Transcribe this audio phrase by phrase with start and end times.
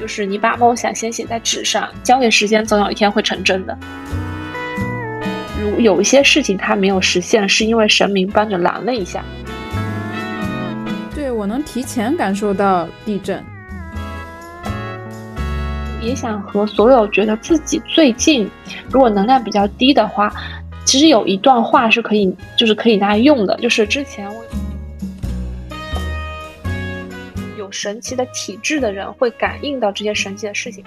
[0.00, 3.78] 就是你把梦想先写在纸上，交给时间，总有一天会成真的。
[5.60, 9.22] 如有一些事情它没有实现，是因为神明帮着拦了一下。
[11.14, 13.44] 对我能提前感受到地震。
[16.00, 18.50] 也想和所有觉得自己最近
[18.90, 20.32] 如果能量比较低的话，
[20.86, 24.42] 其实有一段话是可以，就是可以拿来用的，就是之前我。
[27.70, 30.84] 神奇的体质的人会感应到这些神奇的事情。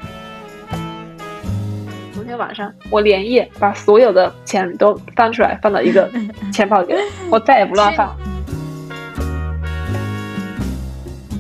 [2.14, 6.10] 昨天晚上我连夜把所有的钱都翻出来，放到一个
[6.52, 6.94] 钱包里，
[7.30, 8.16] 我再也不乱放。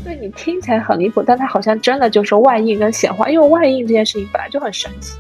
[0.04, 5.18] 对你听起来很离谱，但它好像真的就是外应跟显化，因为外应这件事情本来就很神奇。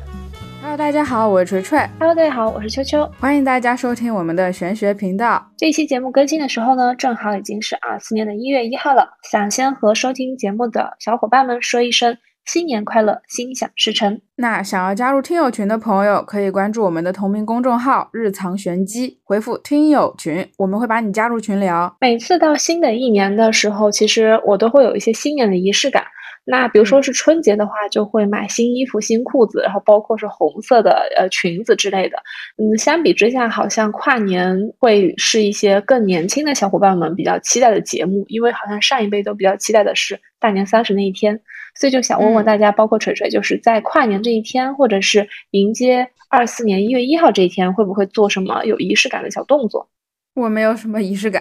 [0.63, 1.77] Hello，大家好，我是锤锤。
[1.99, 3.05] Hello，大家好，我是秋秋。
[3.20, 5.45] 欢迎大家收听我们的玄学频道。
[5.58, 9.09] 这期节目更新的时候呢，正好已经是二四年的一月一号了。
[9.30, 14.22] 想先和收听节目的小伙伴们说一声新年快乐，心想事成。
[14.38, 21.94] 那想要加入听友群的朋友，可以关注我们的同名公众号“日藏玄机”，回复“听友群”，我们会把你加入群聊。
[22.00, 26.05] 每次到新的一年的时候，其实我都会有一些新年的仪式感。
[26.45, 32.17] 那比如说是春节的话，就会买新衣服、新裤子，然后包括是红色的呃裙子之类的。
[32.58, 41.39] 嗯，相比之下，好像跨年会是一些更年轻的小伙伴们比较期待的节目，因为好像上一辈都比较期待的是大年三十那一天，
[41.75, 49.88] 所以就想问问大家，包括锤锤，就是在跨年这一天，或者是迎接二四年一月一号这一天，会不会做什么有仪式感的小动作？
[50.36, 51.39] 我没有什么仪式感，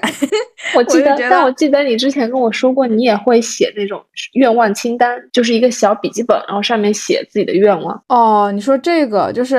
[0.76, 3.98] 我记得，但我记得你之前跟我说过，你也会写那种
[4.34, 8.02] 愿望清单，就是一个小笔记本，然后上面写自己的愿望。
[8.08, 9.56] 哦，你说这个就是，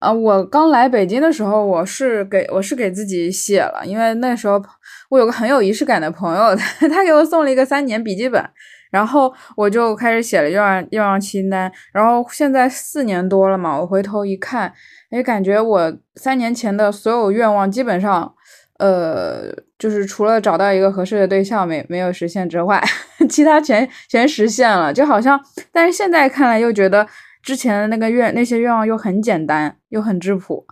[0.00, 4.60] 呃，我刚来北京的时候，我是给我是给自己写了，因为那时候
[5.08, 8.44] 我有个很有仪式感的朋友，他 他给我送了一个三年笔记本，
[8.90, 14.72] 然后我就开始写了愿望愿望清单，然后现在四年多了嘛，我回头一看，
[15.10, 18.34] 哎，感觉我三年前的所有愿望基本上。
[18.78, 19.44] 呃，
[19.78, 22.82] 就是除了找到一个合适的对象没没有实现之外，
[23.30, 25.40] 其他全全实现了，就好像，
[25.70, 27.06] 但是现在看来又觉得
[27.42, 30.66] 之前的那个愿那些愿望又很简单又很质朴。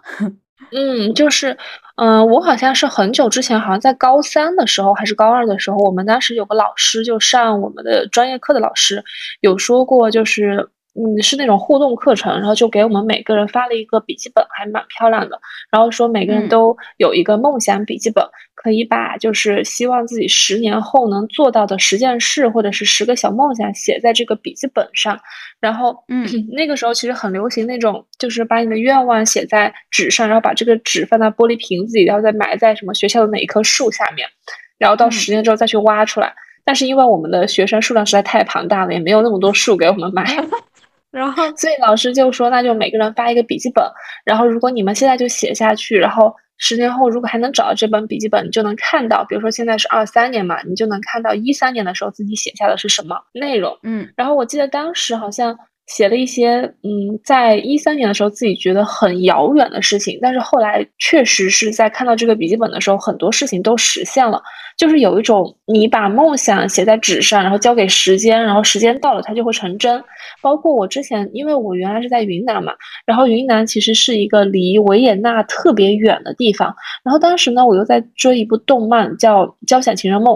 [0.73, 1.57] 嗯，就是，
[1.97, 9.05] 嗯，我好像是很久之前，好像在高三的时候还是高二的时候，我们当时有个老师就上我们的专业课的老师
[9.41, 10.69] 有说过，就是。
[10.95, 15.41] 嗯，是那种互动课程，然后就给我们每个人发了一个笔记本，还蛮漂亮的。
[15.71, 18.23] 然后说每个人都有一个梦想笔记本，
[18.55, 25.19] 可以把就是希望自己十年后能做到的十件事，或者是十个小梦想写在这个笔记本上。
[25.61, 34.29] 然后，嗯， 那个时候其实很流行那种，就是把你的愿望写在纸上，然后把这个纸放在玻璃瓶子里，然后再埋在什么学校的哪一棵树下面，
[34.77, 36.35] 然后到十年之后再去挖出来。
[36.65, 40.25] 但是因为我们的学生数量实在太庞大了，也没有那么多树给我们埋。
[41.13, 43.85] 然后，所以老师就说，那就每个人发一个笔记本，
[44.25, 53.79] 然后如果你们现在就写下去，然后十年后如果还能找到这本笔记本，你就能看到，比如说现在是二三年嘛，你就能看到一三年的时候自己写下的是什么内容。
[53.83, 64.41] 嗯，然后我记得当时好像写了一些，嗯，在一三年的时候自己觉得很遥远的事情，但是后来确实是在看到这个笔记本的时候，很多事情都实现了。
[64.79, 70.03] 就是有一种，你把梦想写在纸上，然后交给时间，然后时间到了，它就会成真。
[70.41, 72.73] 包括我之前，因为我原来是在云南嘛，
[73.05, 76.75] 然后云南其实是一个离维也纳特别远的地方。
[77.05, 80.35] 然后当时呢，我又在追一部动漫叫《交响情人梦》，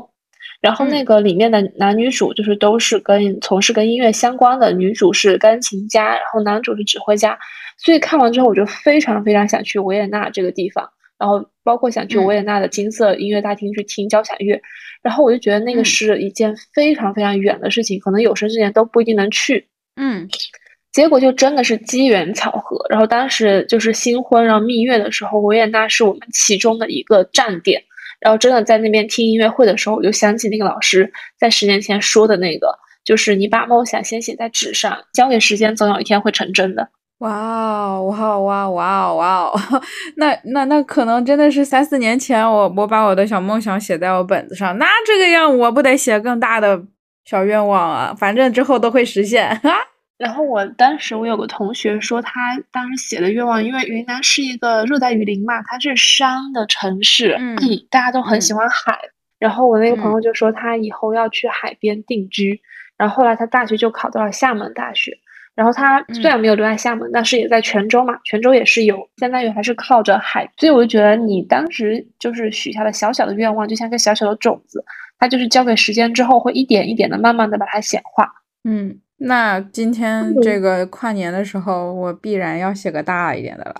[0.60, 7.38] 然后那个里面的男女主就是都是跟从事跟音乐相关的，女主是钢琴家，然后男主是指挥家。
[7.78, 10.88] 所以看完之后，我就非常非常想去维也纳这个地方。
[11.18, 14.60] 然后包括想去维也纳的金色音乐大厅去听交响乐，
[15.02, 19.66] 然后我就觉得那个是一件非常非常远的事情，可能有生之年都不一定能去。
[19.96, 20.28] 嗯，
[20.92, 22.78] 结果就真的是机缘巧合。
[22.90, 27.82] 然后当时就是新婚然后蜜月的时候，维也纳是我们其中的一个站点。
[28.26, 36.88] 然后真的在那边听音乐会的时候，我就想起那个老师在十年前说的那个，就是你把梦想先写在纸上，交给时间，总有一天会成真的。
[37.18, 39.60] 哇哦，哇哦哇哦哇哦哇哦！
[40.18, 46.82] 那那那可能真的是三四年前，我我把我的小梦想写在我本子上，那这个样我不得写更大的
[47.24, 48.12] 小愿望啊？
[48.18, 49.70] 反正之后都会实现哈。
[50.18, 57.56] 然后我当时我有个同学说，他当时写的愿望，因为云南是一个热带雨林嘛，它是山的城市，嗯，
[57.90, 58.98] 大家都很喜欢海。
[59.38, 62.58] 然后我那个朋友就说，他以后要去海边定居。
[62.96, 65.12] 然后后来他大学就考到了厦门大学。
[65.54, 74.84] 然后他虽然没有留在厦门，但是也在泉州嘛，泉州也是有，相当于还是靠着海，所以我就觉得你当时就是许下的小小的愿望，就像个小小的种子，
[75.18, 78.30] 它就是交给时间之后，会一点一点的慢慢的把它显化。
[78.64, 83.74] 嗯，那今天这个跨年的时候，我必然要写个大一点的了。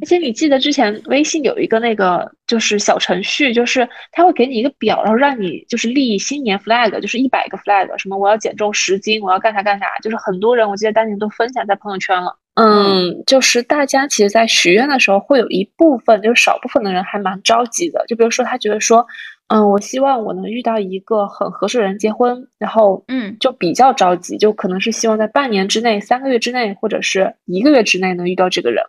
[0.00, 12.34] 而且你记得之前微信有一个那个就是小程序，就是它会给你一个表，然后让你就是立新年 flag，就是一百个 flag，什么我要减重十斤，我要干啥干啥，就是很多人我记得当年都分享在朋友圈了。
[12.54, 19.06] 嗯，就是大家其实，在许愿的时候，会有一部分就是少部分的人还蛮着急的，就比如说他觉得说。
[19.52, 28.80] 嗯，我希望我能遇到一个很合适的人结婚，然后嗯，就比较着急，就可能是希望在半年之内、三个月之内，或者是一个月之内能遇到这个人。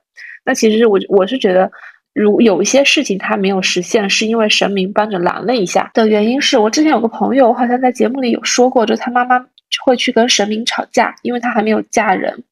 [0.45, 1.71] 那其实我我是觉得，
[2.13, 6.39] 如有一些事情他没有实现，是因为神明帮着拦了一下的原因。
[6.39, 9.43] 是我之前有个朋友，我好像在节目里有说过，就他妈妈
[9.83, 12.43] 会去跟神明吵架，因为他还没有嫁人。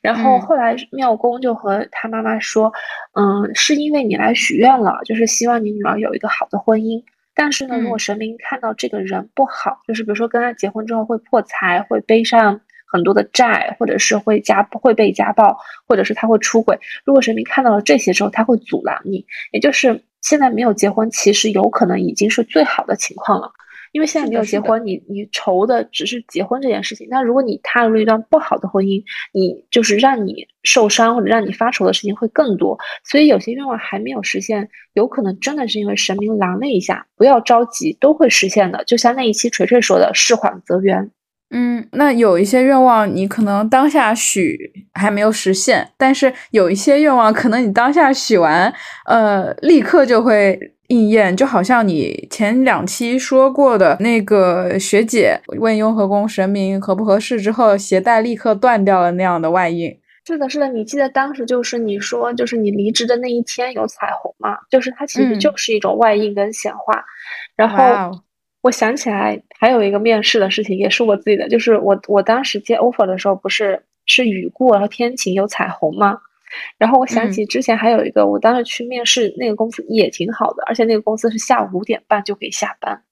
[0.00, 2.72] 然后后来庙公就和他妈妈说，
[3.12, 7.02] 嗯，是因为你来许愿了，就是希望你女儿有一个好的婚姻。
[7.40, 15.56] 但是呢，如果神明看到这个人不好，就是比如说跟他结婚之后会破财，会背上很多的债，或者是会家会被家暴，
[15.86, 16.76] 或者是他会出轨。
[17.04, 19.24] 如果神明看到了这些之后，他会阻拦你。
[19.52, 23.52] 也就是现在没有结婚，其实有可能已经是最好的情况了。
[23.92, 27.06] 因为现在没有结婚，你你愁的只是结婚这件事情。
[27.10, 29.02] 那如果你踏入一段不好的婚姻，
[29.32, 32.78] 你就是让你受伤或者让你发愁的事情会更多。
[33.04, 37.06] 所以有些愿望还没有实现，有可能真的是因为神明拦了一下。
[37.16, 38.84] 不要着急，都会实现的。
[38.84, 41.10] 就像那一期锤锤说的“事缓则圆”。
[41.50, 48.72] 嗯，那有一些愿望你可能当下许还没有实现，但是有一些愿望可能你当下许完，
[49.06, 50.58] 呃，立刻就会。
[50.88, 59.98] 应验就好像你前两期说过的那个学姐问雍和宫神明合不合适之后，鞋带立刻断掉了那样的外应。
[60.26, 64.58] 是的，是的，你记得当时就是你说，就是你离职的那一天有彩虹嘛？
[64.70, 67.02] 就是它其实就是一种外应跟显化。
[67.56, 68.10] 然后
[68.62, 76.18] 我想起来还有一个面试的事情，也是我自己的，就是我我当时接 offer 的时候，不是是雨过然后天晴有彩虹吗？
[76.78, 83.02] 然后我想起之前还有一个，我当时去面试那个公司也挺好的，而且那个公司是下午五点半就可以下班，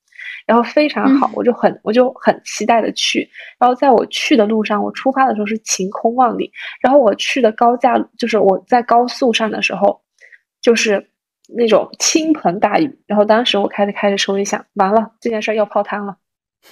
[0.46, 3.28] 然后非常好，我就很我就很期待的去。
[3.58, 6.50] 然后在我去的路上，我出发的时候是晴空万里，
[6.80, 10.00] 然后我去的高架就是我在高速上的时候，
[10.60, 11.10] 就是
[11.56, 12.98] 那种倾盆大雨。
[13.06, 16.16] 然后当时我开着开着车，我就想，完了，这件事要泡汤了，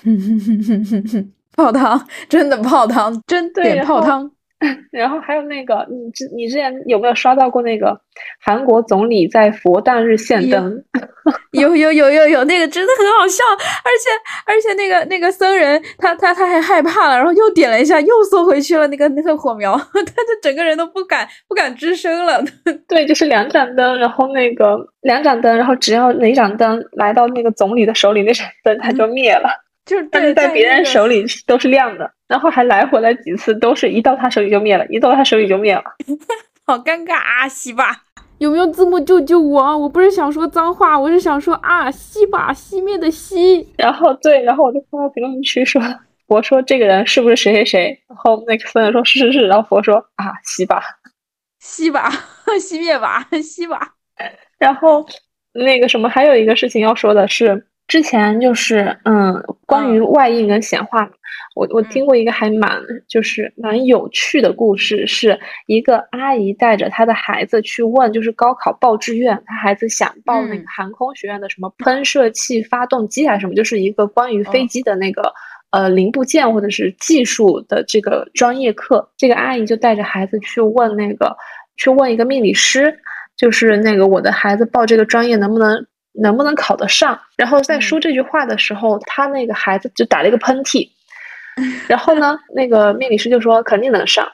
[1.56, 4.30] 泡汤，真的泡汤，真点泡汤。
[4.90, 8.00] 然后还有那个，你之你之前有没有刷到过那个
[8.40, 10.82] 韩国总理在佛诞日献灯？
[11.52, 13.42] 有有有有有，那个真的很好笑，
[13.84, 14.10] 而且
[14.46, 22.42] 而且那个那个僧人他他他还害怕了，然后又点了一下，又缩回去了，那个那个火苗， 他就整个人都不敢不敢吱声了。
[22.88, 29.63] 对，就是两盏灯，然后那个两盏灯，然后只要哪盏灯来到那个总理的手里，那盏灯它就灭了。
[29.84, 35.84] 就是但是在别人手里都是亮的，然后还来回了几次，都是一到他手里就灭了，一到他手里就灭了，
[36.66, 37.46] 好尴尬啊！
[37.46, 38.02] 西吧，
[38.38, 39.76] 有没有字幕救救我？
[39.76, 43.66] 我不是想说脏话，我是想说啊，西吧，熄灭的熄。
[43.76, 45.82] 然后对，然后我就发到评论区说，
[46.26, 48.02] 佛说这个人是不是谁谁谁？
[48.08, 50.82] 然后那个僧人说是是是，然后佛说啊，西 吧，
[51.60, 52.10] 西吧，
[52.58, 53.92] 熄灭吧，熄吧。
[54.58, 55.04] 然后
[55.52, 57.66] 那个什么，还有一个事情要说的是。
[57.86, 61.08] 之前就是嗯，关于外应跟显化，
[61.54, 75.32] 我我听过一个还蛮就是蛮有趣的故事，是一个阿姨带着她的孩子去问，就是高考报志愿，她孩子想报那个航空学院的什么喷射器发动机还是什么，就是一个关于飞机的那个
[75.70, 81.36] 呃零部件或者是技术的这个专业课，这个阿姨就带着孩子去问那个
[81.76, 82.98] 去问一个命理师，
[83.36, 85.86] 就是那个我的孩子报这个专业能不能？
[86.14, 87.18] 能不能考得上？
[87.36, 90.88] 然后在说这句话的时候，他那个孩子就打了一个喷嚏。
[91.88, 94.26] 然后呢，那个命理师就说肯定能上。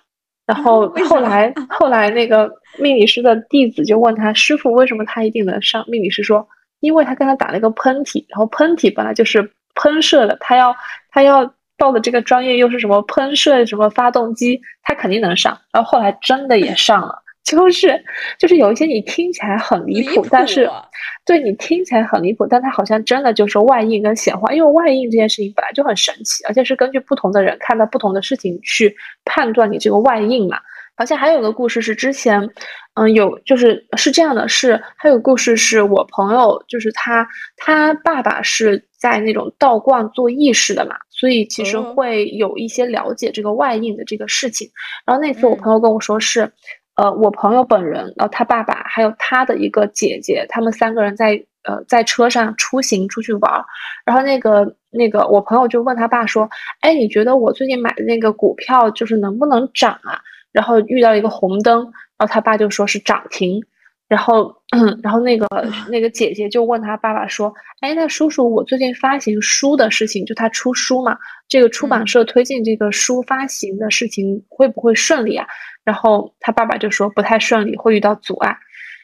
[0.46, 5.84] 然后 后来后来那个命理师的弟子就问他师傅为什么他一定能上？
[5.88, 6.48] 命理师说，
[6.80, 10.74] 因为他刚才打了一个喷嚏，然后喷嚏本来就是喷射的，他要
[11.10, 15.56] 他要报的这个专业又是什么喷射什么发动机，他肯定能上。
[15.72, 17.22] 然后后来真的也上了。
[17.50, 18.02] 就是
[18.38, 20.70] 就是有一些你听起来很离谱，但是
[21.26, 30.58] 对你听起来很离谱，但它好像真的就是外应跟显化，因为外应这件事情本来就很神奇，而且是根据不同的人看到不同的事情去判断你这个外应嘛。
[30.96, 32.46] 好像还有个故事是之前，
[32.92, 37.26] 嗯，有就是是这样的，是还有故事是我朋友，就是他
[37.56, 44.68] 他爸爸是在那种道观做义士的嘛，所以其实会有一些了解这个外应的这个事情。
[45.06, 46.52] 然后那次我朋友跟我说是。
[47.00, 53.64] 呃，我朋友本人，然后他爸爸还有他的一个姐姐，他们三个人在呃在车上出行出去玩儿，
[54.04, 56.46] 然后那个那个我朋友就问他爸说
[56.80, 60.20] ：“哎，你觉得我最近买的那个股票就是能不能涨啊？”
[60.52, 61.84] 然后遇到一个红灯，
[62.18, 63.58] 然后他爸就说是涨停。
[64.06, 64.52] 然后，
[65.04, 65.46] 然后那个
[65.88, 71.16] 那个姐姐就问他爸爸说：“哎，那叔叔，我最近发行书的事情，就他出书嘛，
[71.48, 75.46] 这个出版社推进这个书发行的事情会不会顺利啊？”
[75.90, 78.56] 然后他爸爸就说：“不太顺利，会遇到阻碍。”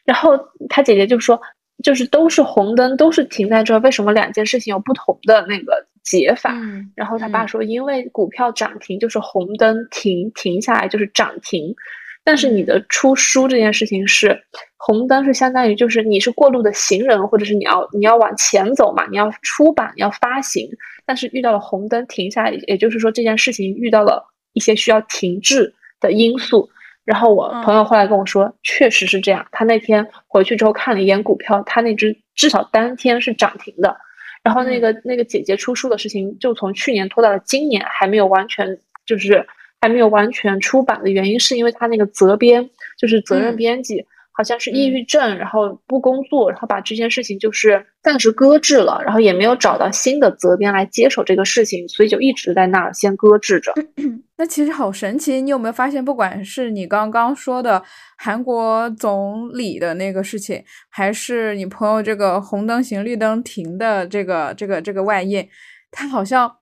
[0.06, 0.38] 然后
[0.68, 1.40] 他姐姐就说
[1.82, 6.52] ：“就是都是红灯，都是停在这，为什么两件事情有不同的那个解法？”
[6.94, 11.74] 然后他爸说：“因为股票涨停就是红灯，停停下来就是涨停。”
[12.22, 14.40] 但是你的出书这件事情是
[14.76, 20.68] 红灯，是相当于就是你是过路的行人，或者是你要你要往前走嘛，你要出版要发行，
[21.04, 26.68] 但是遇到了红灯停下来，也就是说这件事情遇到了一些需要停滞的因素。
[27.06, 29.46] 然后我朋友后来跟我说，确实是这样。
[29.50, 33.96] 他那天回去之后看了一眼股票，他那只至少当天是涨停的。
[34.42, 39.46] 然后那个那个姐姐出书的事情，就从去年拖到了今年，还没有完全就是。
[39.78, 44.04] 还没有完全出版的原因，是因为他那个责编就是责任编辑，
[44.36, 53.72] 好像是抑郁症，然后不工作，然后把这件事情就是暂时搁置了，然后也没有找到新的责编来接手这个事情，所以就一直在那儿先搁置着。
[54.36, 57.82] 那其实好神奇，你有没有发现，不管是你刚刚说的
[58.18, 65.48] 韩国总理的那个事情，还是你朋友这个红灯行绿灯停的这个这个这个外印，
[65.90, 66.56] 他好像。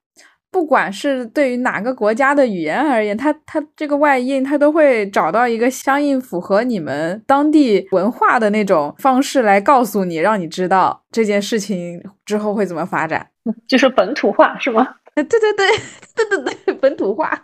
[0.55, 13.27] 不管是对于哪个国家的语言而言，它它这个外印，它都会找到一个相应符合你们当地文化的那种方式来告诉你，让你知道这件事情之后会怎么发展，
[13.67, 14.95] 就是本土化是吗？
[15.17, 15.67] 对对对
[16.15, 17.37] 对对对，本土化。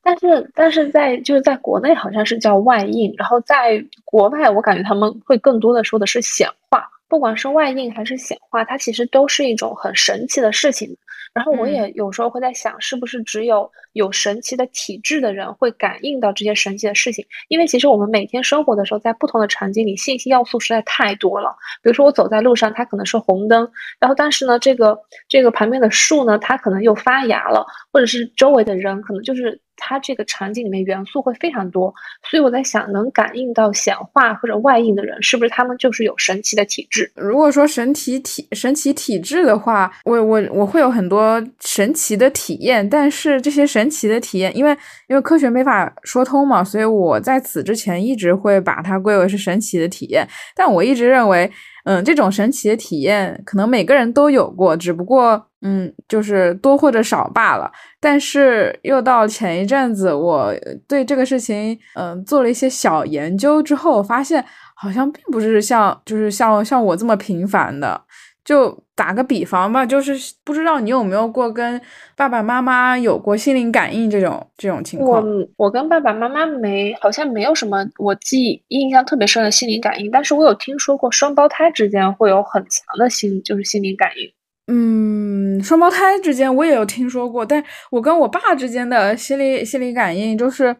[0.00, 6.88] 但是但是在就是在国内好像是叫外印，然后在国外我感觉他们会更多的说的是显化。
[7.06, 10.96] 不管是外印还是显化，它其实都是一种很神奇的事情。
[11.34, 17.26] 然后我也有时候会在想，是不是只有有神奇的体质的人会感应到这些神奇的事情？
[17.48, 21.54] 因为其实我们每天生活的时候，在不同的场景里，信息要素实在太多了。
[21.82, 24.96] 比如说我走在路上，它可能是红灯，然后但是呢，这个
[25.28, 29.60] 这个旁边的树呢，它可能又发芽了，或者是周围的人可能就是。
[29.76, 31.92] 它这个场景里面元素会非常多，
[32.30, 37.10] 所以我在想，能感应到显化或者外应的人，是不是他们就是有神奇的体质？
[37.16, 44.76] 如果说神奇体神奇体质的话，我我我会有很多神奇的体验，但是这些神奇的体验，因为
[45.08, 50.26] 因为科学没法说通嘛，所以我在此之前一直会把它归为是神奇的体验。
[50.54, 51.50] 但我一直认为，
[51.84, 55.46] 嗯，这种神奇的体验可能每个人都有过，只不过。
[55.64, 57.72] 嗯，就是多或者少罢了。
[57.98, 60.54] 但是又到前一阵子，我
[60.86, 64.44] 对这个事情，嗯，做了一些小研究之后，发现
[64.76, 68.00] 好像并不是像，就是像像我这么频繁的。
[68.44, 70.12] 就打个比方吧，就是
[70.44, 71.80] 不知道你有没有过跟
[72.14, 75.26] 爸爸妈妈有过心灵感应这种这种情况。
[75.26, 80.10] 我我跟爸爸妈妈没，好像没有什么我记印象特别深的心灵感应。
[80.10, 84.30] 但是我有听说过双胞胎之间会有很强的心，就是心灵感应。
[84.66, 90.74] 嗯，双胞胎之间我也有听说过，但我跟我爸之间的心理心理感应就是，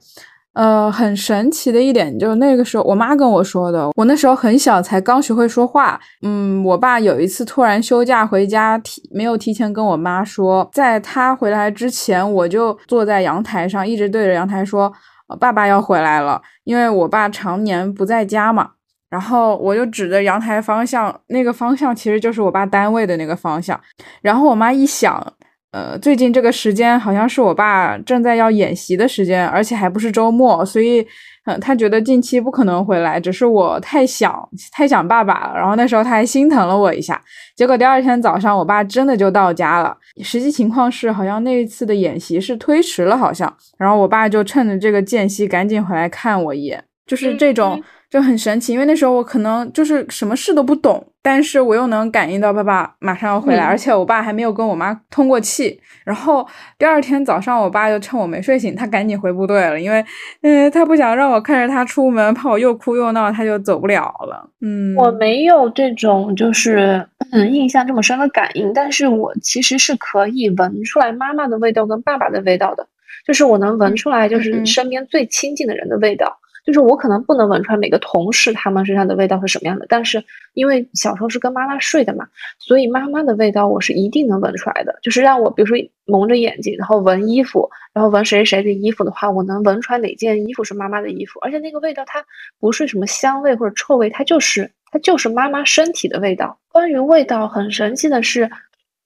[0.54, 6.00] 呃，很神奇的一点，就是那个时候我妈跟我说的，我那时候很小，才刚学会说话。
[6.22, 14.90] 嗯，我爸有一次突然休假回家，提没有提前跟我妈说，在他回来之前，我就坐在阳台上，一直对着阳台说，
[15.38, 18.70] 爸爸要回来了，因为我爸常年不在家嘛。
[19.10, 23.80] 然后我就指着阳台方向，那个方向其实就是我爸单位的那个方向。
[24.22, 25.24] 然后我妈一想，
[25.70, 31.06] 呃，最近这个时间好像是我爸正在要演习的时间，而且还不是周末，所以，
[31.46, 35.54] 嗯，他觉得近期不可能回来，只是我太想太想爸爸了。
[35.54, 37.20] 然后那时候他还心疼了我一下。
[37.54, 39.96] 结果第二天早上，我爸真的就到家了。
[40.22, 43.56] 实际情况是，好像那一次的演习是推迟了，好像。
[43.78, 47.80] 然后我爸就趁着这个间隙赶紧回来看我一眼，就是这种。
[48.14, 55.80] 就很神奇，因为那时候我可能就是什么事都不懂，但是我又能感应到爸爸马上要回来，而且我爸还没有跟我妈通过气。
[56.04, 56.46] 然后
[56.78, 60.04] 第二天早上，我爸就趁我没睡醒，他赶紧回部队了，因为，
[60.42, 64.48] 嗯，他不想让我看着他出门，怕我又哭又闹，他就走不了了。
[64.60, 72.86] 嗯，我没有这种就是嗯印象这么深的感应，但是我其实是可以闻出来妈妈的味道跟爸爸的味道的，
[73.26, 76.38] 就是我能闻出来，就是身边最亲近的人的味道。
[76.64, 82.26] 就是我可能不能闻出来每个同事他们身上的味道是什么样的，但是因为小时候是跟妈妈睡的嘛，
[82.58, 84.98] 所以妈妈的味道我是一定能闻出来的。
[85.02, 92.24] 就是让我比如说蒙着眼睛，然后闻衣服，然后闻谁谁的衣服的话，我能闻出来哪件衣服是妈妈的衣服，而且那个味道它
[92.58, 96.58] 不是什么香味或者臭味，它就是它就是妈妈身体的味道。
[96.72, 98.50] 关于味道很神奇的是，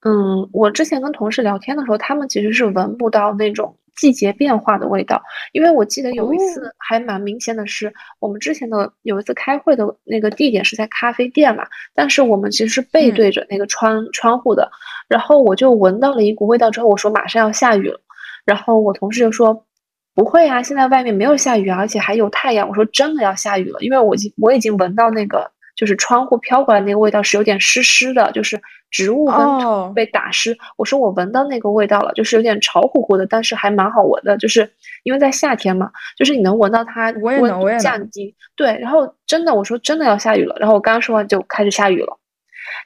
[0.05, 5.21] 嗯，我之前跟同事聊天的时候，他们其实是闻不到那种季节变化的味道，
[5.53, 11.65] 因为我记得有一次还蛮明显的是，我们之前的有一次开会的那个地点是在咖啡店嘛，
[11.95, 14.71] 但是我们其实是背对着那个窗窗户的，
[15.09, 18.01] 然后我就闻到了一股味道之后，我说马上要下雨了，
[18.45, 19.67] 然后我同事就说
[20.15, 22.69] 不会啊，现在外面没有下雨啊，而且还有太阳。
[22.69, 25.51] 我说真的要下雨了，因为我已经我已经闻到那个。
[25.79, 30.59] 就是窗户飘过来那个味道是有点湿湿的，就是植物跟土被打湿。
[30.77, 34.37] 我说我闻到那个味道了，就是有点潮乎乎的，但是还蛮好闻的。
[34.39, 34.69] 就是
[35.05, 38.35] 因为在夏天嘛，就是你能闻到它温度降低。
[38.57, 42.19] 对，然后真的我说真的要下雨了，然后我刚说完就开始下雨了。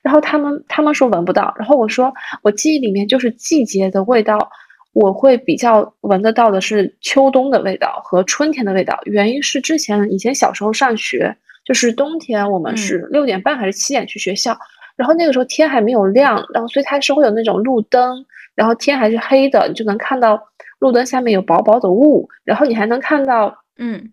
[0.03, 4.51] 然后他们他们说闻不到，然后我说我记忆里面就是季节的味道，
[4.93, 9.01] 我会比较闻得到的是秋冬的味道和春天的味道。
[9.07, 11.35] 原因是之前以前小时候上学。
[11.65, 14.57] 就是冬天，我们是六点半还是七点去学校，
[14.97, 20.43] 然后那个时候天还没有亮，然后所以它是会有那种路灯，然后天还是黑的，你就能看到
[20.79, 24.13] 路灯下面有薄薄的雾，然后你还能看到，嗯，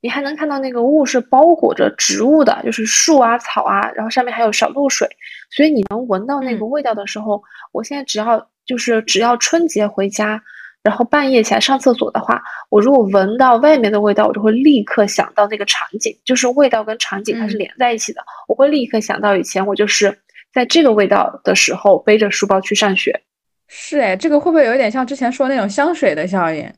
[0.00, 5.08] 你还能看到那个雾是包裹着植物的，就是树啊草啊，然后上面还有小露水，
[5.50, 7.42] 所以你能闻到那个味道的时候，
[7.72, 10.42] 我现在只要就是只要春节回家。
[10.86, 12.40] 然后半夜起来上厕所的话，
[12.70, 18.20] 我如果闻到外面的味道，我就会立刻想到那个场景，就是味道跟场景它是连在一起的。
[18.46, 20.16] 我会立刻想到以前我就是
[20.54, 23.20] 在这个味道的时候背着书包去上学。
[23.66, 26.72] 是哎，这个会不会有一点像之前说那种香水的效应？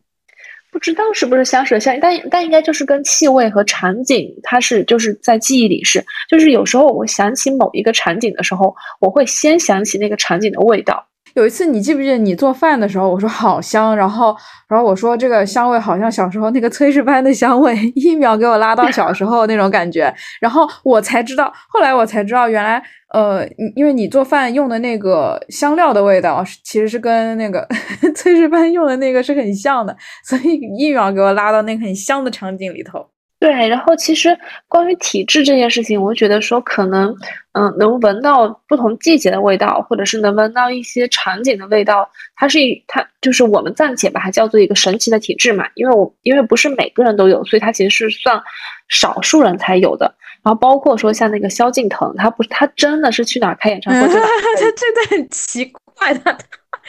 [0.72, 11.07] 不知道是不是香水效应，但但应该就是跟气味和场景，它是就是在记忆里是，就是有时候我想起某一个场景的时候，我会先想起那个场景的味道。
[11.38, 14.36] 有一次，你记不记得你做饭的时候，我说好香，然后，
[14.68, 22.82] 然后我说这个香味好像小时候那个炊事班的香味，一秒给我拉到小时候那种感觉， 然后我才知道，后来我才知道，原来，
[23.14, 27.64] 呃，因为你做饭用的那个香料的味道，其实是跟那个
[28.16, 33.06] 炊事班用的那个是很像的，所以一秒给我拉到那个很香的场景里头。
[33.40, 37.14] 对，然后其实关于体质这件事情，我觉得说可能，
[37.52, 48.40] 嗯，能闻到不同季节的味道，或者是能闻到一些场景的味道，它是一，它就是我们暂且把它叫做一个神奇的体质嘛，因为我因为不是每个人都有，所以它其实是算
[48.88, 50.12] 少数人才有的。
[50.42, 56.38] 然后包括说像那个萧敬腾，他不是他真的是去哪开演唱会， 他真的很奇怪的，他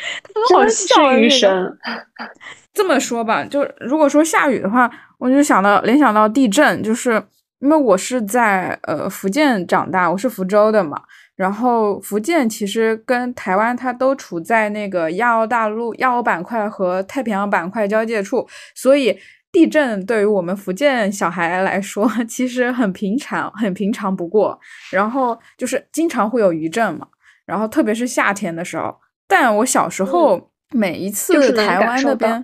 [0.54, 1.78] 好笑于神。
[2.74, 4.90] 这么说吧，就如果说下雨的话。
[5.20, 7.22] 我就想到联想到地震，就是
[7.60, 11.02] 因为我是在呃福建长大，我是福州的嘛。
[11.36, 19.20] 然后福建其实跟台湾它都处在那个亚欧大陆、亚欧板块和太平洋板块交界处，所以
[19.52, 24.58] 地震对于我们福建小孩来说 其实很平常，很平常不过。
[24.90, 27.06] 然后就是经常会有余震嘛，
[27.46, 28.96] 然后特别是夏天的时候。
[29.30, 32.44] 但我小时候每一次台湾那边。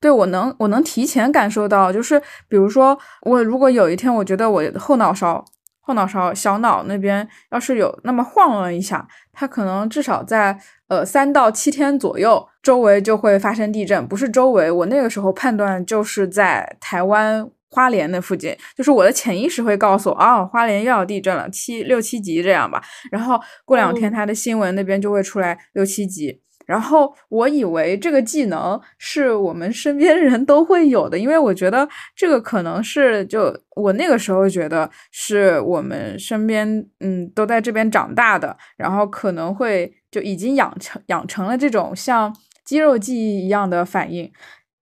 [0.00, 5.44] 对我能，我能提前感受到，就是比如说，我如果有一天我觉得我后脑勺、
[5.80, 14.06] 后脑勺、小脑那边要是有那么晃了一下，它可能至少在呃三到七天左右，周围就会发生地震。
[14.06, 22.82] 不是周围，我那个时候判断就是在台湾花莲的附近，就是我的潜意识会告诉我，哦，花莲又要地震了，七六七级这样吧。
[23.10, 26.40] 然后过两天他的新闻那边就会出来六七级。
[26.66, 36.68] 然后我以为这个技能是我们身边人都会有的，因为我觉得这个可能是就我那个时候觉得是我们身边
[37.00, 42.32] 嗯都在这边长大的，然后可能会就已经养成养成了这种像
[42.64, 44.30] 肌肉记忆一样的反应。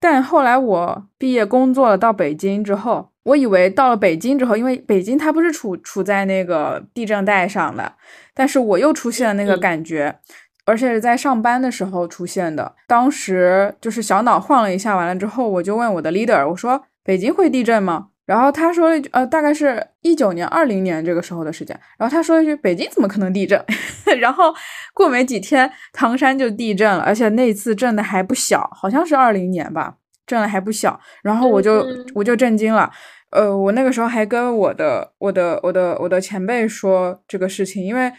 [0.01, 7.95] 但后来我毕业工作了到北京之后，我以为到了北京之后，因为北京它不是处处在那个地震带上的，
[8.35, 10.19] 但是我又出现了那个感觉。
[10.65, 12.75] 而且是在上班的时候出现的。
[12.87, 23.59] 当时就是小脑晃了一下，完了之后，我就问我的 leader，我说：“北京会地震吗？”然后他说了一句：“呃，大概是一九年、二零年这个时候的时间。”然后他说了一句：“北京怎么可能地震？”
[24.21, 24.55] 然后
[24.93, 29.95] 过没几天，唐山就地震了，而且那次震的还不小，好像是二零年吧，
[30.27, 31.01] 震的还不小。
[31.23, 31.83] 然后我就
[32.15, 32.91] 我就震惊了。
[33.31, 38.13] 呃，我那个时候还跟我的我的我的我的前辈说这个事情，因为。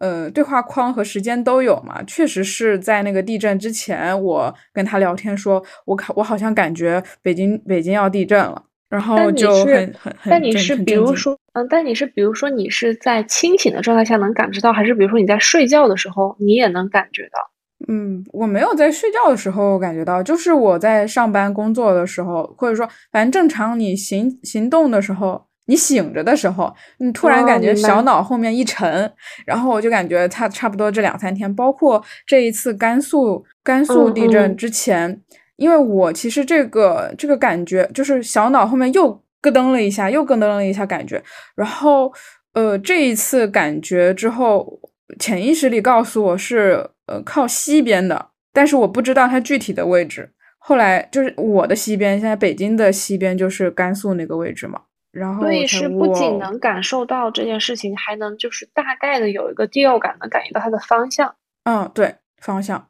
[0.00, 2.00] 呃，对话框和时间都有嘛？
[2.04, 17.92] 确实是在那个地震之前，我跟他聊天说，我看我好像感觉北京北京要地震了，然后就很很很但你是比如说，嗯，但你是比如说你是在清醒的状态下能感知到，还是比如说你在睡觉的时候你也能感觉到？
[17.92, 25.46] 嗯，我没有在睡觉的时候感觉到，就是我在上班工作的时候，或者说反正正常你行行动的时候。
[25.70, 29.12] 你醒着的时候，你突然感觉小脑后面一沉，
[29.44, 35.20] 然后我就感觉它差不多这两三天，包括这一次甘肃甘肃地震之前，
[35.58, 39.10] 因为我其实这个这个感觉就是小脑后面又
[39.42, 41.22] 咯噔了一下，又咯噔了一下感觉，
[41.54, 42.12] 然后
[42.54, 44.80] 呃这一次感觉之后，
[45.18, 50.32] 潜意识里告诉我是呃靠西边的，但是我不知道它具体的位置。
[50.58, 54.80] 后来就是我的西边，现在北京的西边就是甘肃那个位置嘛。
[55.10, 61.34] 然后，所以是不仅能感受到这件事情，还能就是大概的有一个第六感，能感觉到它的方向。
[61.64, 62.86] 嗯，对，方向。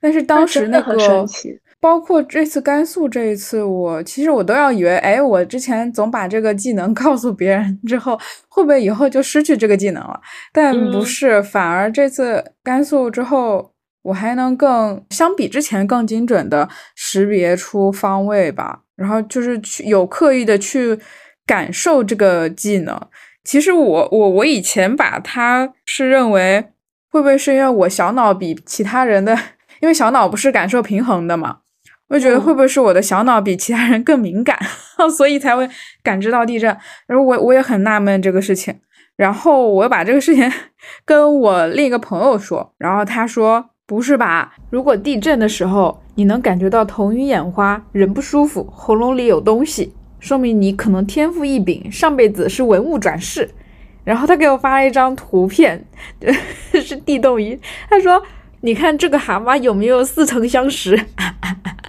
[0.00, 0.96] 但是当时那个，
[1.80, 10.20] 包括这次甘肃这一次，我其实我都要以为，哎，我之前总把这个技能 告诉别人之后，会不会以后就失去这个技能了？
[10.52, 18.80] 但不是，反而这次甘肃之后，我还能更相比之前更精准的识别出方位吧。
[18.96, 20.98] 然后就是去有刻意的去。
[21.48, 23.00] 感受这个技能，
[23.44, 26.72] 其实我我我以前把它是认为
[27.08, 29.32] 会不会是因为我小脑比其他人的，
[29.80, 31.58] 因为小脑不是感受平衡的嘛，
[32.08, 34.58] 我就觉得会不会是我的小脑比其他人更敏感，
[35.16, 35.68] 所以才会
[36.02, 36.76] 感知到地震。
[37.06, 38.78] 然后我我也很纳闷这个事情，
[39.16, 40.50] 然后我把这个事情
[41.04, 44.54] 跟我另一个朋友说，然后他说不是吧？
[44.70, 49.94] 如果地震的时候你能感觉到头晕眼花、人不舒服、喉咙里有东西。
[50.18, 53.48] 说明你可能天赋异禀，上辈子是文物转世。
[54.02, 55.84] 然后他给我发了一张图片，
[56.72, 57.58] 是地动仪。
[57.90, 58.22] 他说
[58.60, 60.98] ：“你看这个蛤蟆有没有似曾相识？”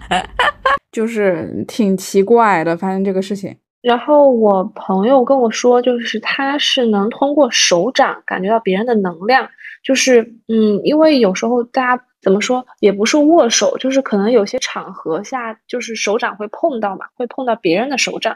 [0.91, 3.55] 就是挺奇怪的，发生这个事情。
[3.81, 9.49] 然后我朋友跟我说，就是他是能通过手掌感觉到别人的能量。
[9.83, 12.03] 就是嗯，因为有时候大家。
[12.19, 18.35] 怎么说也不是握手，就是可能有些场合下，就是手掌会碰到嘛，会碰到别人的手掌，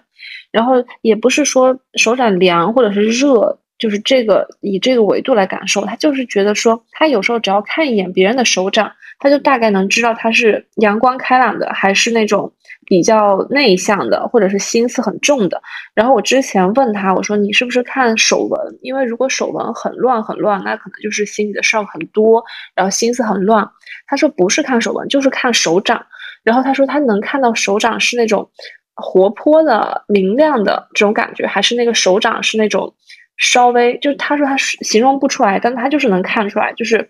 [0.51, 8.89] 然后也不是说手掌凉或者是热，就是这个以这个维度来感受，他就是觉得说，他有时候只要看一眼别人的手掌，
[9.19, 12.53] 他就大概能知道他是阳光开朗的，还是那种。
[12.87, 15.61] 比较内向的，或者是心思很重的。
[15.93, 18.59] 然后我之前问他，我说你是不是看手纹？
[18.81, 22.43] 因为如果手纹很乱很乱，那可能就是心里的事儿很多，
[22.75, 23.65] 然后心思很乱。
[24.07, 26.05] 他说不是看手纹，就是看手掌。
[26.43, 28.49] 然后他说他能看到手掌是那种
[28.95, 32.93] 活泼的、明亮的这种感觉，还是那个手掌是那种
[33.41, 37.09] 稍微，就是他说他形容不出来，但他就是能看出来，就是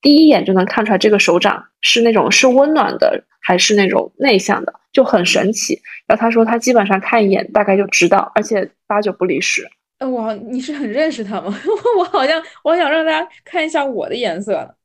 [0.00, 4.72] 第一眼就能看出来这个手掌是那种是温暖的，还是那种内向的。
[4.92, 9.66] 就很神奇，然后他说他基本上看一眼大概就知道，而且八九不离十。
[10.00, 11.58] 呃，我你是很认识他吗？
[11.96, 14.76] 我好像我想让大家看一下我的颜色。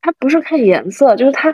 [0.00, 1.52] 他不是看颜色，就是他，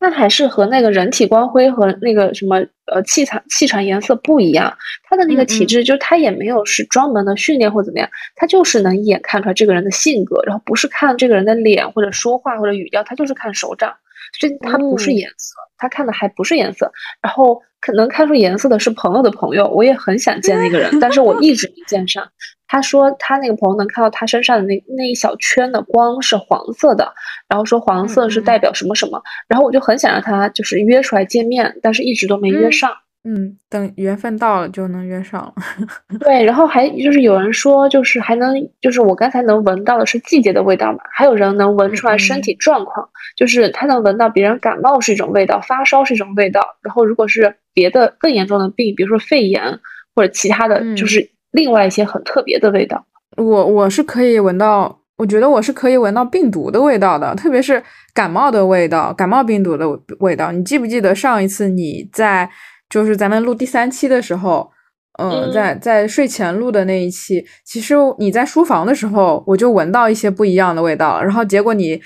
[0.00, 2.56] 那还是和那个人体光辉和那个什么
[2.86, 4.76] 呃气场气场颜色不一样。
[5.08, 13.92] 他的那个体质，就是他也没有是专门的训练或怎么样，他就是能一眼看出来这个人的性格，然后不是看这个人的脸或者说话或者语调，他就是看手掌，
[14.38, 15.54] 所以他不是颜色。
[15.78, 16.90] 他看的还不是颜色，
[17.22, 22.28] 然后可能看出颜色的是朋友的朋友，我也很想见那个人，但是我一直没见上。
[22.68, 27.12] 他说他那个朋友能看到他身上的那那一小圈的光是黄色的，
[27.48, 32.92] 然后说黄色是代表什么什么，然后我就很想让他就是约出来见面，但是一直都没约上。
[33.24, 35.52] 嗯，等缘分到了就能约上了。
[36.20, 41.00] 对，然后还就是有人说，就是还能就是我刚才能闻到的是季节的味道嘛？
[41.12, 46.60] 还有人能闻出来身体状况，就是他能闻到别人感冒是一种味道，发烧是一种味道。
[46.80, 49.80] 然后如果是别的更严重的病，比如说肺炎
[50.14, 53.04] 或者其他的就是另外一些很特别的味道。
[53.36, 57.82] 我我是可以闻到，我觉得我是可以闻到病毒的味道的，特别是
[58.12, 59.86] 感冒的味道，感冒病毒的
[60.20, 60.52] 味道。
[60.52, 62.50] 你记不记得上一次你在？
[62.90, 64.70] 就是咱们录第三期的时候，
[65.18, 71.22] 嗯，在在睡前录的那一期，其实你在书房的时候，我就闻到一些不一样的味道。
[71.22, 72.00] 然后结果你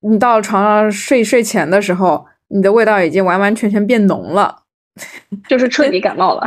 [0.00, 4.54] 你到床上睡睡前的时候，你的味道已经完完全全变浓了，
[5.48, 6.46] 就是彻底感冒了，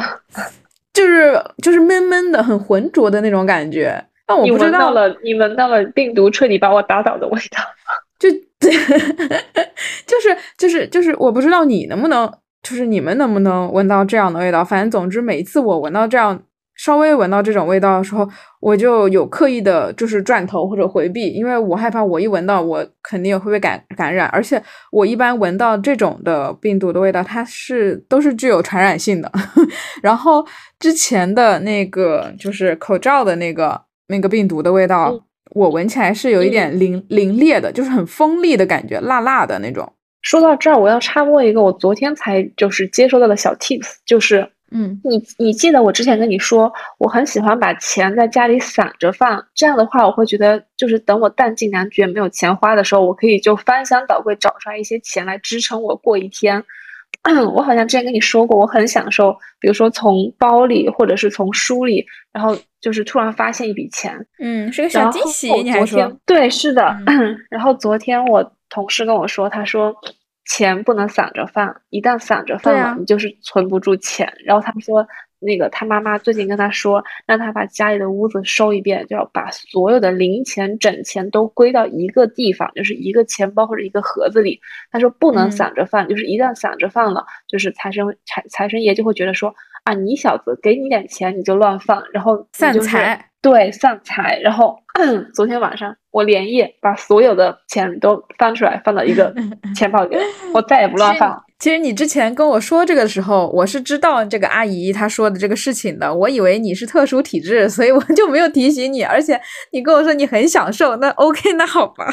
[0.93, 4.03] 就是就是闷闷的、很浑浊的那种感觉。
[4.25, 7.63] 但我不知道了，你闻到了病毒彻底把我打倒的味道，
[8.19, 12.31] 就就是就是就是，我不知道你能不能。
[12.61, 14.65] 就是你们能不能闻到这样的味道？
[14.65, 16.43] 反正总之，每一次我闻到这样
[16.79, 18.25] 稍微闻到这种味道的时候，
[18.61, 24.29] 我就有刻意的，就是转头或者回避，因为我害怕我一闻到，我肯定会被感感染。
[24.29, 29.29] 而且我一般闻到这种的病毒的味道，它是都是具有传染性的。
[30.01, 30.45] 然后
[30.79, 35.13] 之前的那个就是口罩的那个那个病毒的味道，
[35.55, 39.91] 我闻起来是有一点凌凌冽的，就是很锋利的感觉，辣辣的那种。
[40.21, 56.63] 说到这儿，我要插播一个我昨天才就是接收到的小 tips，就是嗯，你你记得我之前跟你说，我很喜欢把钱在家里散着放，这样的话，我会觉得就是等我弹尽粮绝没有钱花的时候，我可以就翻箱倒柜找出来一些钱来支撑我过一天。
[57.53, 65.51] 我好像之前跟你说过，我很享受，比如说从包里或者是从书里，然后就是突然发现一笔钱，嗯，是个小惊喜。
[65.63, 66.95] 你还说对，是的。
[67.49, 69.93] 然后昨天我同事跟我说，他说。
[70.49, 74.33] 钱不能散着放，一旦散着放了，你就是存不住钱。
[74.43, 75.07] 然后他说，
[75.37, 84.59] 那个他妈妈最近跟他说，让他把家里的屋子收一遍，就要把所有的零钱整钱都归到一个地方，就是一个钱包或者一个盒子里。
[84.91, 89.53] 他说不能散着放，就是一旦散着放了，就是财神财财神爷就会觉得说
[89.89, 93.25] 啊，你小子给你点钱你就乱放，然后散财。
[93.41, 94.39] 对，散财。
[94.43, 94.77] 然后
[95.33, 99.33] 昨天晚上我连夜把所有的钱都翻出来，放到一个
[99.75, 100.15] 钱包里，
[100.53, 101.43] 我再也不乱放。
[101.57, 106.13] 其实你之前跟我说这个的时候，我是知道这个阿姨她说的这个事情的。
[106.13, 109.01] 我以为你是特殊体质，所以我就没有提醒你。
[109.01, 112.05] 而且你跟我说你很享受，那 OK，那好吧。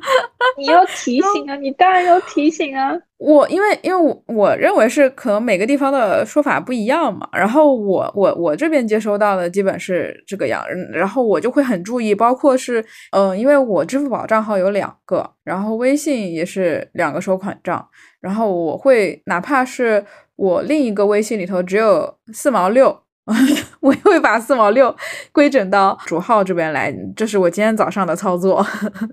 [0.56, 1.56] 你要提醒啊！
[1.60, 2.92] 你当然要提醒啊！
[3.18, 7.28] 我因为因为我我认为是可能每个地方的说法不一样嘛。
[7.32, 17.88] 然后我我我这边接收到的基本是这个样，然后我就会很注意，包括是嗯，因为我支付宝账号有两个，然后微信也是两个收款账，
[18.20, 20.04] 然后我会哪怕是
[20.36, 23.02] 我另一个微信里头只有四毛六。
[23.80, 24.94] 我会把四毛六
[25.32, 28.64] 规整到主号这边来，这是我今天早上的操作。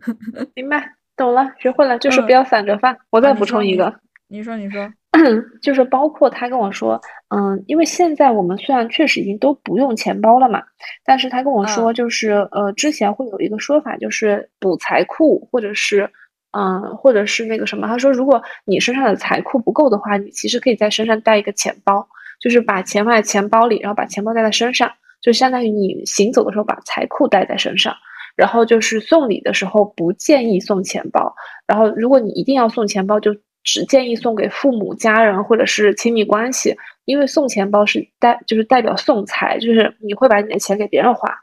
[0.56, 0.84] 明白，
[1.16, 2.96] 懂了，学会了，就是不要散着放。
[3.10, 3.94] 我再补充一个，
[4.28, 4.92] 你说，你说，
[5.62, 7.00] 就是包括他跟我说，
[7.30, 10.62] 嗯，因为现在我们虽然确实已经都不用钱包了嘛，
[11.06, 16.10] 但是他跟我说，就是呃，之前会有一个说法，就是补财库，或者是
[16.52, 22.08] 嗯，或者是那个什么，他说，如果你身上的财库不够的话，你其实可以在身上带一个钱包。
[22.40, 27.96] 就是把钱放在钱包里，然后把钱包带在身上，就相当于你行走的时候把财库带在身上。
[28.36, 31.34] 然后就是送礼的时候不建议送钱包，
[31.66, 41.34] 然后如果你一定要送钱包，就只建议送给父母、家人或者是亲密关系，因为送钱包是代就是代表送财，就是你会把你的钱给别人花。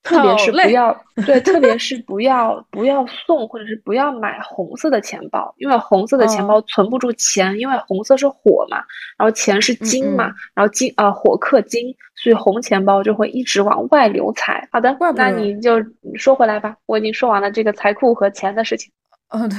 [0.04, 8.78] 特别是不要 对，特别是不要不要送或者是不要买红色的钱包，因为红色的钱包存不住钱，因为红色是火嘛，
[9.18, 14.66] 然后钱是金嘛，然后金啊火克金，所以红钱包就会一直往外流财。
[14.72, 15.76] 好的，那你就
[16.14, 18.90] 说回来吧，我已经说完了这个财库和钱的事情。
[19.28, 19.58] 哦，对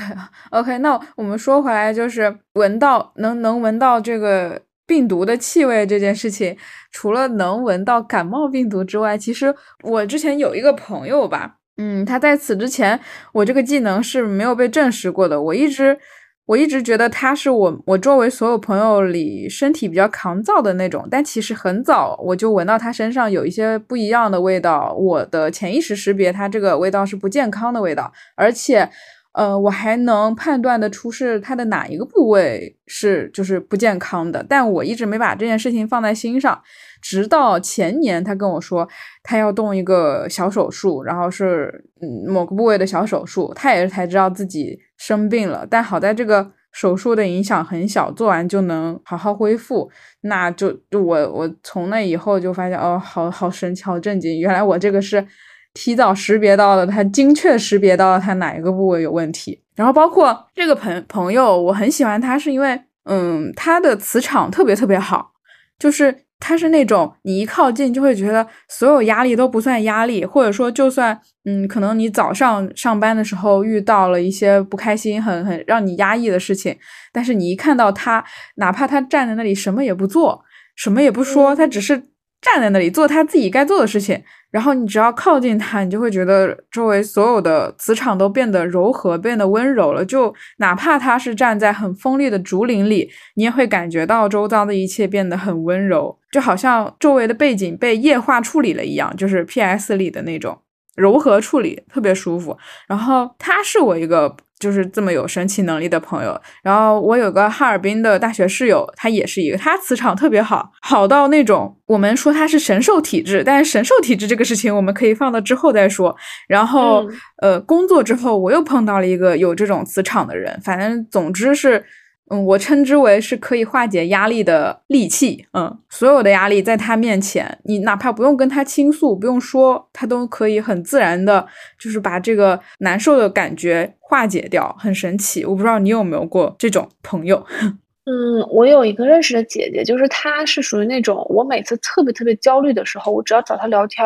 [0.49, 4.59] ，OK，那我们说回来就是闻到能能闻到这个。
[4.91, 6.57] 病毒的气味这件事情，
[6.91, 12.99] 除了能闻到感冒病毒之外，其实我之前有一个朋友吧，嗯，他在此之前，
[13.31, 15.41] 我这个技能是没有被证实过的。
[15.41, 15.97] 我一直
[16.45, 28.89] 我一直觉得他是我我周围所有朋友里身体比较抗造的那种，但其实很早我就闻到他身上有一些不一样的味道，我的潜意识识别他这个味道是不健康的味道，而且。
[29.33, 36.61] 呃，我还能判断得出是它的哪一个部位是就是不健康的，但我一直没把这件事情放在心上，
[37.01, 38.85] 直到前年他跟我说
[39.23, 49.89] 他要动一个小手术，然后是嗯某个部位的小手术，他也是才知道自己生病了，但好在这个手术的影响很小，做完就能好好恢复，
[50.23, 55.25] 那就就我我从那以后就发现哦，好好神奇，好震惊，原来我这个是。
[55.73, 59.61] 提早识别到了，他精确识别到了他哪一个部位有问题。
[59.75, 65.31] 然后包括这个朋朋友，我很喜欢他，是因为，嗯，他的磁场特别特别好，
[65.79, 76.77] 就是他是那种你一靠近就会觉得所有压力都不算压力，或者说就算，嗯，可能你早上上班的时候遇到了一些不开心、很很让你压抑的事情，
[77.13, 78.23] 但是你一看到他，
[78.55, 80.43] 哪怕他站在那里什么也不做，
[80.75, 82.03] 什么也不说，他只是
[82.41, 84.21] 站在那里做他自己该做的事情。
[84.49, 90.03] 然后你只要靠近他，你就会觉得周围所有的磁场都变得柔和，变得温柔了。
[90.03, 99.95] 就哪怕他是站在很锋利的竹林里，你也会感觉到周遭的一切变得很温柔，就好像周围的背景被液化处理了一样，就是 P.S.
[99.95, 100.59] 里的那种
[100.97, 102.57] 柔和处理，特别舒服。
[102.87, 104.35] 然后他是我一个。
[104.61, 116.15] 就是这么有神奇能力的朋友，然后我有个哈尔滨的大学室友，他也是一个，他磁场特别好，好到那种我们说他是神兽体质，但是神兽体质这个事情我们可以放到之后再说。
[116.47, 117.05] 然后
[117.41, 121.83] 呃，工作之后我又碰到了一个有这种磁场的人，反正总之是。
[122.29, 125.45] 嗯，我称之为是可以化解压力的利器。
[125.53, 131.45] 嗯，所有的压力在他面前，你哪怕不用跟他倾诉，不用说，他都可以很自然的，
[131.77, 135.43] 就是把这个难受的感觉化解掉，很神奇。
[135.43, 137.45] 我不知道你有没有过这种朋友。
[138.05, 144.03] 嗯，我有一个认识的姐姐，就是她是属于那种，我每次特别特别焦虑的时候，我只要找她聊天，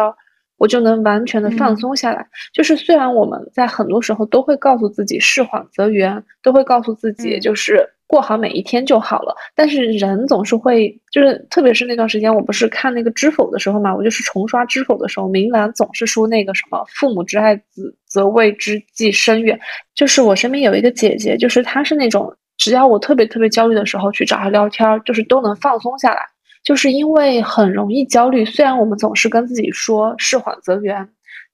[0.58, 2.28] 我就能完全的放松下来。
[2.54, 19.60] 就是虽然我们在很多时候都会告诉自己事缓则圆，都会告诉自己就是过好每一天就好了，但是人总是会，就是特别是那段时间，我不是看那个知否的时候嘛，我就是重刷知否的时候，明兰总是说那个什么父母之爱子，则为之计深远。
[19.96, 22.34] 就是我身边有一个姐姐，就是她是那种。
[22.58, 26.22] 只要我特别特别焦虑的时候去找她聊天，就是都能放松下来。
[26.64, 31.06] 就是因为很容易焦虑，虽然我们总是跟自己说事缓则圆，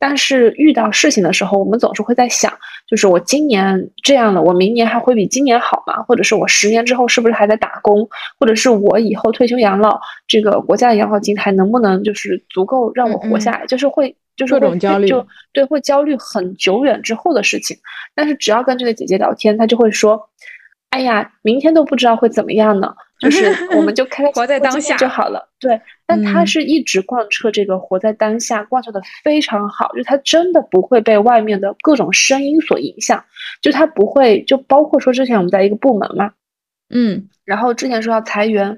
[0.01, 2.51] 但是遇到事情的时候，我们总是会在想，
[2.87, 6.01] 就是我今年这样了，我明年还会比今年好吗？
[6.07, 8.09] 或者是我十年之后是不是还在打工？
[8.39, 13.65] 或者是我以后退休养老，这个国家的养老金还能不能就是足够让我活下来？
[13.67, 17.77] 就是会就是各种焦虑，就对，会焦虑很久远之后的事情。
[18.15, 20.27] 但是只要跟这个姐姐聊天，她就会说。
[20.91, 23.45] 哎呀，明天都不知道会怎么样呢，就 是
[23.77, 25.47] 我们就开活在当下就好了。
[25.59, 33.23] 对，但他是一直贯彻这个活在当下，贯彻的非常好，就他真的不会被外面的各种声音所影响，
[33.61, 36.31] 就他不会，就包括说之前我们在一个部门嘛，
[36.89, 38.77] 嗯，然后之前说要裁员。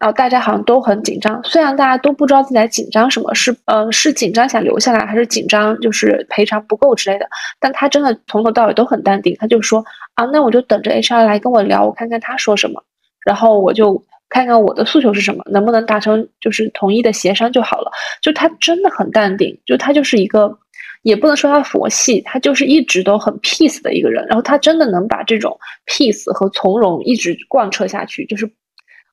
[0.00, 7.28] 然后大家好像都很紧张，虽然大家都不知道自己在紧张什么，是呃是紧张想留下来，还是紧张就是赔偿不够之类的。
[7.58, 12.82] 但他真的从头到尾都很淡定，他就说啊，那我就等着 HR 来跟我聊，我看看他说什么，
[13.24, 17.90] 然后我就看看我的诉求是什么，能不能达成就是统一的协商就好了。
[18.22, 20.56] 就他真的很淡定，就他就是一个，
[21.02, 24.26] 也不能说他佛系，他就是一直都很 peace 的一个人。
[24.26, 25.56] 然后他真的能把这种
[25.86, 28.50] peace 和从容一直贯彻下去，就是。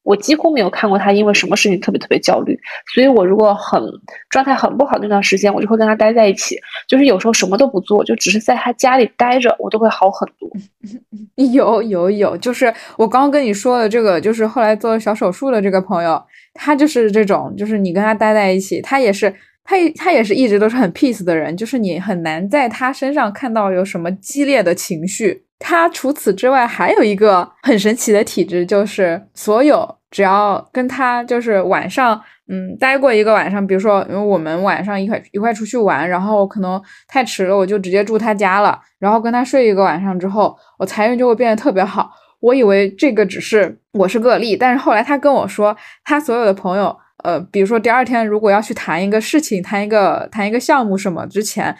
[0.07, 2.57] 我几乎没有看过他因为什么事情特别特别焦虑，
[2.93, 3.83] 所以我如果很
[4.29, 10.49] 状态很不好那段时间，我就会跟他待在一起，就是有时候什么都不做，就只是在他家里待着，我都会好很多。
[11.51, 19.29] 有有有，就是我刚刚跟你说的这个，就是后来做小手术的这个朋友，他就是这种，就是你跟他待在一起，他也是，
[19.65, 25.43] 他他也是一直都是很 peace 的人，就是你很难在他身上看到有什么激烈的情绪。
[25.59, 29.95] 他除此之外还有一个很神奇的体质，就是所有。
[30.09, 42.09] 只要跟他就是晚上，嗯，待过一个晚上，比如说，因为我们晚上一块一块出去玩，然后可能太迟了，我就直接住他家了，然后跟他睡一个晚上之后，我财运就会变得特别好。
[42.39, 51.75] 我以为这个只是我是个例，但是后来他跟我说，他所有的朋友，呃，比如说第二天如果要去谈一个事情，谈一个谈一个项目什么之前，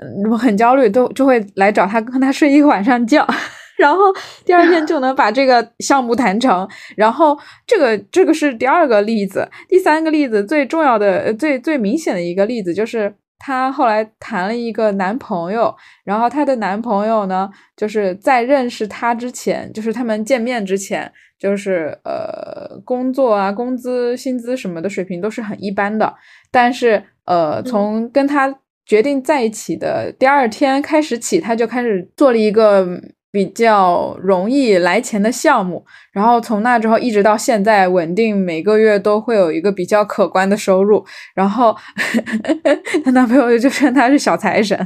[0.00, 3.26] 嗯，很焦虑，都就会来找他，跟他睡一个晚上觉。
[3.78, 4.12] 然后
[4.44, 26.14] 第二天就能把这个项目谈成，然后这个这个是第二个例子，第三个例子最重要的、最最明显的一个例子就是她后来谈了一个男朋友，然后她的男朋友呢，就是在认识她之前，就是他们见面之前，就是呃工作啊、工资、薪资什么的水平都是很一般的，
[26.50, 28.54] 但是呃从跟他
[28.90, 33.00] 决定在一起的第二天开始起，他就开始做了一个。
[33.32, 41.06] 比较容易来钱的项目，然后从那之后一直到现在稳定，每个月都会有一个比较可观的收入。
[41.32, 41.72] 然后
[43.04, 44.76] 她男朋友就称她是小财神，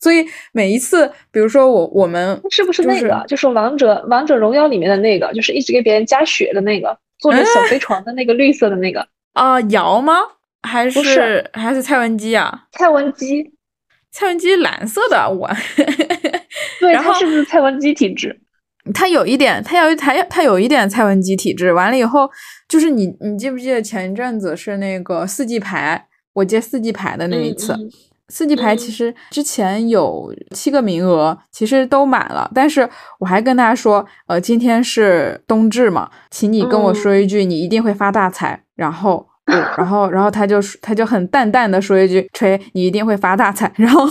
[0.00, 9.60] 所以每一次，比如说我我们是不是那个，就是王者王者荣耀里面的那个，就是一直给别人加血的那个，坐着小飞船的那个绿色的那个啊？
[9.60, 10.14] 瑶吗？
[10.62, 12.66] 还是还是蔡文姬啊？
[12.72, 13.52] 蔡文姬，
[14.10, 15.48] 蔡文姬蓝色的我。
[16.80, 18.40] 对，他是不是蔡文姬体质？
[18.94, 21.72] 他有一点，他要他他有一点蔡文姬体质。
[21.72, 22.28] 完了以后，
[22.68, 27.76] 就是你你记不记得前一阵子是那个四季牌，我接四季牌的那一次，
[28.28, 32.50] 四季牌其实之前有七个名额，其实都满了。
[32.54, 38.64] 但是我还跟他说，呃，今天是冬至嘛，请你跟我说一句，你一定会发大财。
[38.74, 39.28] 然后，
[39.76, 43.70] 然后，然后他就他就很淡淡的说一句，吹，你一定会发大财。
[43.76, 44.08] 然后。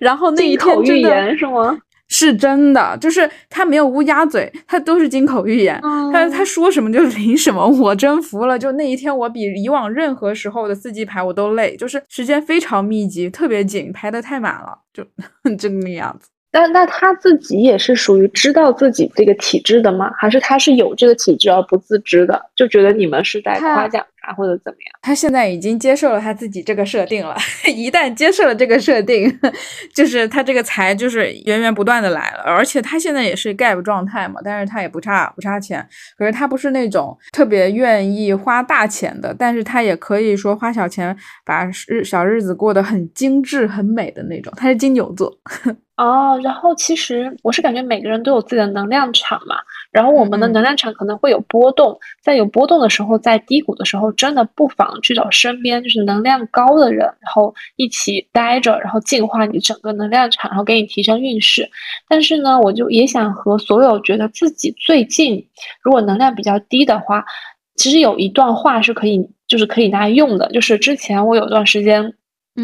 [0.00, 1.78] 然后那一天真的，是吗？
[2.08, 5.80] 是真的，就是他没有乌鸦嘴，他都是金口玉言，
[6.12, 8.58] 他他说什么就灵什么，我真服了。
[8.58, 15.02] 就那一天，我比以往任何时候的四季牌我都累，就是时间非常密集，特别紧，排的太满了，就
[15.56, 16.28] 这个样子。
[16.52, 20.10] 那那他自己也是属于知道自己这个体质的吗？
[20.18, 24.92] 还是他是有这个体质而不自知的，就觉得你们是在夸奖啊，或者怎么样。
[25.02, 27.36] 他现在已经接受了他自己这个设定了，
[27.74, 29.38] 一旦接受了这个设定，
[29.94, 45.36] 就是他这个财就是源源不断的来了，而且他现在也是 gap 状态嘛，但是他也不差不差钱，可是他不是那种特别愿意花大钱的，但是他也可以说花小钱把日小日子过得很精致很美的那种，他是金牛座。
[45.96, 49.56] 哦，然后其实我是感觉每个人都有自己的能量场嘛，
[49.92, 61.68] 然后我们的能量场可能会有波动，在有波动的时候，在低谷的时候，真的不妨去找身边就是能量高的人，然后一起待着，然后净化你整个能量场，然后给你提升运势。
[62.08, 65.46] 但是呢，我就也想和所有觉得自己最近
[65.82, 67.24] 如果能量比较低的话，
[67.76, 72.14] 其实有一段话是可以，就是可以拿来用的，就是之前我有段时间。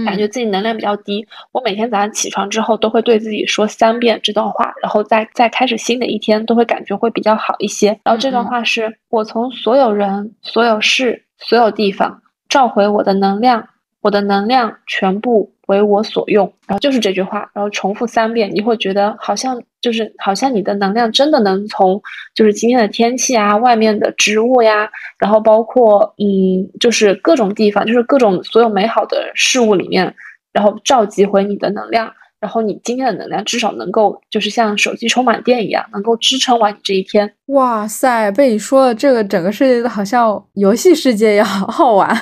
[0.04, 7.88] 感觉自己能量比较低，我每天早上起床之后都会对自己说三遍这段话，然后再再开始新的一天，都会感觉会比较好一些。
[8.04, 13.68] 然后这段话是我从所有人、所有事、所有地方召回我的能量，
[14.02, 15.52] 我的能量全部。
[15.68, 22.00] 为我所用，然后就是这句话，然后重复三遍，你会觉得好像就是好像你的能量真的能从
[22.34, 30.14] 就是今天的天气啊、外面的植物呀，然后包括嗯，就是各种地方，就是各种所有美好的事物里面，
[30.52, 32.10] 然后召集回你的能量，
[32.40, 37.32] 然后你今天的能量至少能够就是像手机充满电一样，能够支撑完你这一天。
[37.46, 42.16] 哇塞，被你说的这个整个世界都好像游戏世界一样好玩。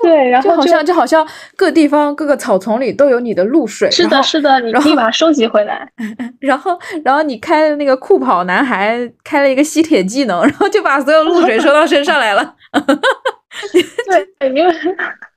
[0.00, 1.26] 对，然后就好像就好像
[1.56, 5.86] 各地方各个草丛里都有你的露水，是的，是的，你可以把它收集回来。
[6.40, 12.54] 然后，然后你开的那个酷跑男孩开了一个吸铁技能，然后就把所有露水收到身上来了。
[14.38, 14.74] 对，因为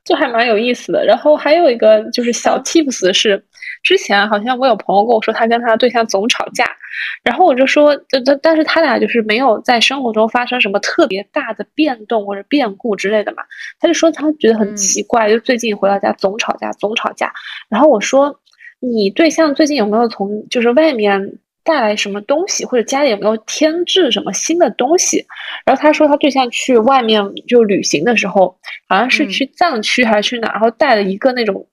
[0.06, 1.04] 就还蛮有意思的。
[1.06, 3.44] 然后还有一个就是小 tips 是。
[3.84, 6.66] 之前好像我有朋友跟我说，他跟他的对象总吵架，
[7.24, 13.44] 然后我就说，但但但是他俩就是没有在生活中发生什么特别大的变动或者变故之类的嘛。
[13.80, 17.32] 他就说他觉得很奇怪，就最近回到家总吵架，总吵架。
[17.70, 18.40] 然后我说，
[18.80, 21.20] 你对象最近有没有从就是外面
[21.64, 25.26] 带来什么东西，或者家里有没有添置什么新的东西？
[25.66, 28.56] 然后他说他对象去外面就旅行的时候，
[28.88, 31.68] 好像是去藏区还是去哪，然后带了一个那种。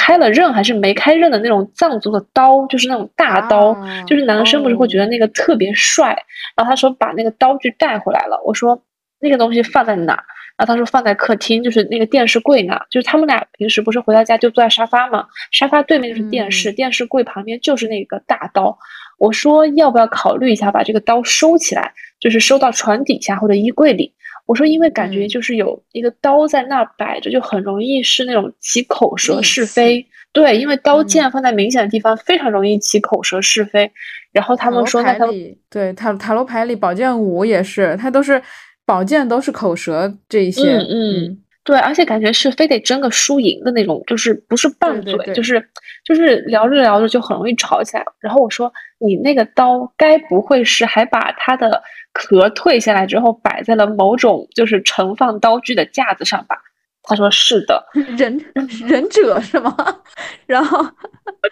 [0.00, 3.76] 开了刃还是没开刃的那种藏族的刀，就是那种大刀，
[4.06, 6.16] 就是男生不是会觉得那个特别帅。
[6.56, 8.40] 然后他说把那个刀具带回来了。
[8.46, 8.82] 我说
[9.20, 10.14] 那个东西放在哪？
[10.56, 12.86] 然后他说放在客厅，就是那个电视柜那。
[12.90, 18.78] 就是他们俩平时不是回到家就坐在沙发嘛，沙发对面就是电视，电视柜旁边就是那个大刀。
[19.18, 24.14] 我说要不要考虑一下把这个刀收起来，就是收到床底下或者衣柜里。
[24.50, 30.04] 我说，因为感觉就是有一个刀在那儿摆着，就很容易是那种起口舌是非。
[30.32, 33.88] 对，因为刀剑放在明显的地方，非常容易起口舌是非。
[34.32, 35.24] 然后他们说，那他
[35.70, 38.42] 对塔塔罗牌里宝剑五也是，它都是
[38.84, 40.78] 宝剑都是口舌这一些。
[40.78, 45.64] 嗯嗯，对，而且感觉是非得争个输赢的那种，就是不是拌嘴，就是
[46.04, 48.04] 就是聊着聊着就很容易吵起来。
[48.18, 51.82] 然后我说，你那个刀该不会是还把它的。
[52.12, 56.56] 壳退下来之后，摆在了某种就是盛放刀具的架子上吧。
[57.04, 57.86] 他说是的，
[58.18, 58.36] 忍
[58.88, 59.72] 忍者是吗？
[60.44, 60.84] 然后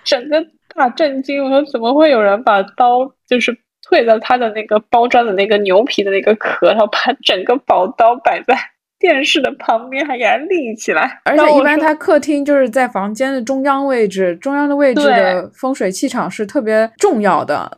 [0.02, 0.44] 整个
[0.74, 3.56] 大震惊，我说怎么会有人把刀就是
[3.88, 8.58] 退到他的那个包装的那个牛皮的那个壳，然后把整个宝刀摆在。
[8.98, 17.70] 电视的旁边还给它立起来，而且一般它客厅就是在房间的中央位置，中央的位置的风水气场是特别重要的。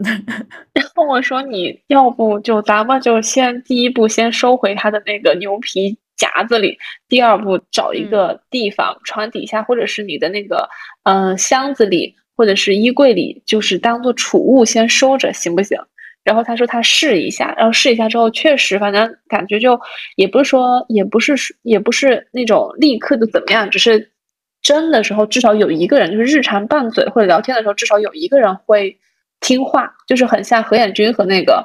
[0.73, 10.69] 然后我说你要不就咱们就先第一步先收回它的那个牛皮夹子里，第二步找一个地方床底下或者是你的那个
[11.03, 15.79] 嗯箱子里或者是衣柜里，就是当做储物先收着，行不行？
[16.23, 19.81] 然后他说他试一下，然后试一下之后，确实反正感觉就
[20.17, 24.13] 也不是说也不是也不是那种立刻的怎么样，只是
[24.63, 28.99] 真的时候至少有一个人就是日常拌嘴或者聊天的时候，至少有一个人会
[29.41, 31.65] 听话，就是很像何彦君和那个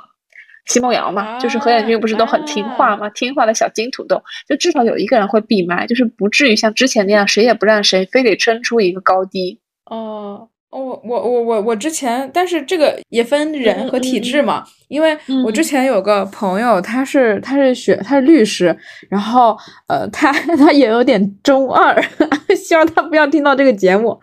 [0.65, 3.09] 奚梦瑶嘛，就是何彦君不是都很听话吗？
[3.09, 9.59] 听话的小金土豆，就至少有一个人会闭麦，就是不至于像之前那样谁也不让谁，非得争出一个高低。
[9.85, 10.49] 哦。
[10.71, 14.65] 我我我我我之前，但是这个也分人和体质嘛。
[14.87, 18.75] 因为我之前有个朋友，他是他是学他是律师，
[19.09, 19.57] 然后
[19.87, 21.95] 呃，他他也有点中二，
[22.55, 24.17] 希望他不要听到这个节目。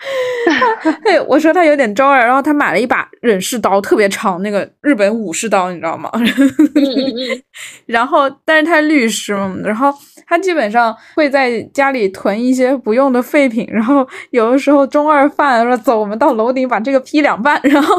[1.05, 6.11] 嘿，我说他有点中二，然后他买了一把忍士刀，特别长，那个日本武士刀，你知道吗？
[7.87, 9.93] 然后但是他是律师嘛，然后。
[10.25, 17.95] 他基本上会在家里囤一些不用的废品，然后有的时候中二犯说走，我们到楼顶把这个劈两半，然后，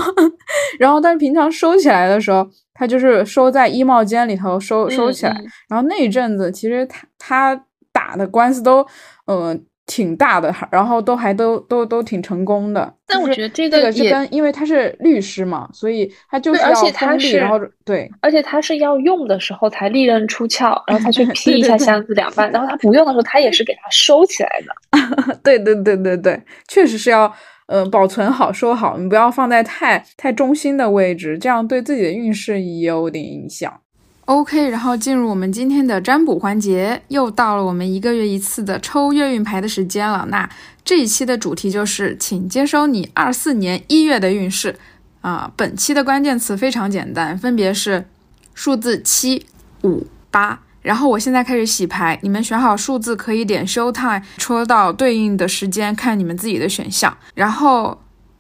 [0.80, 5.36] 然后但是平常收起来的时候，他就是收在衣帽间里头收收起来。
[5.70, 8.86] 然后那一阵子，其实他他打的官司都，
[9.28, 9.66] 嗯。
[9.86, 12.92] 挺大的，然后都还都都都挺成功的。
[13.06, 25.36] 但我觉得这个是跟，因为他是律师嘛，所以他就是要他是，然后对，而且他是要用的时候才利刃出鞘，然后他去 劈一下箱子两半，然后他不用的时候，他也是给他收起来的。
[25.44, 27.32] 对对对对对，确实是要
[27.74, 33.80] 呃保存好收好，你不要放在太太中心的位置，这样对自己的运势也有点影响。
[34.26, 40.28] OK，然后进入我们今天的占卜环节，又到了我们一个月一次的抽月运牌的时间了。
[40.30, 40.48] 那
[40.86, 44.76] 这一期的主题就是，请接收你二四年一月的运势
[45.22, 45.52] 啊。
[45.58, 48.06] 本期的关键词非常简单，分别是
[48.54, 49.48] 数字七、
[49.84, 50.62] 五、八。
[50.84, 57.18] 然后我现在开始洗牌，你们选好数字可以点 Show Time，戳到对应的时间看你们自己的选项。
[57.34, 58.00] 然后，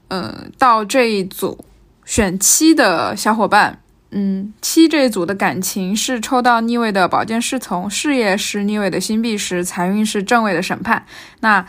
[0.09, 1.65] 呃，到这一组
[2.05, 3.79] 选七的小伙伴。
[4.15, 11.03] 嗯，七这一组的感情是抽到逆位的宝剑侍从，事业是逆位的星币十，财运是正位的审判。
[11.39, 11.65] 那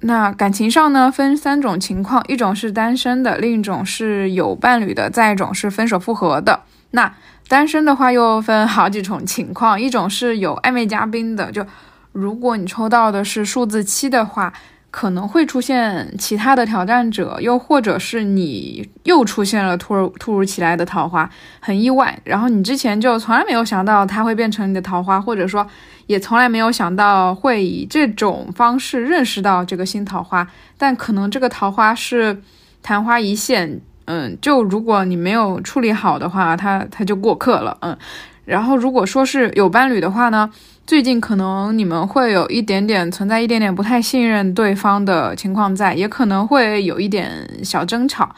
[0.00, 6.64] 那感情上呢，分三种情况，一种是单身的，另一种是有伴侣的，再一种是分手复合的。
[6.90, 7.14] 那
[7.48, 11.64] 单身的话又分好几种情况，一种是有暧昧嘉宾的，就
[12.12, 14.52] 如果你抽到的是数字七的话。
[14.88, 21.28] 可能会出现其他的挑战者，又或者是你又出现了突如突如其来的桃花，
[21.60, 22.18] 很意外。
[22.24, 25.66] 然后你之前就从来没有想到他会变成你的桃花，或者说
[26.06, 30.46] 也从来没有想到会以这种方式认识到这个新桃花。
[30.78, 32.40] 但可能这个桃花是
[32.82, 37.96] 昙花一现，嗯，就如果你没有处理好的话，他他就过客了，嗯。
[38.44, 40.50] 然后如果说是有伴侣的话呢？
[40.86, 47.28] 最近可能你们会有一点点存在一点点不太信任对方的情况在，也可能会有一点
[47.64, 48.32] 小争吵，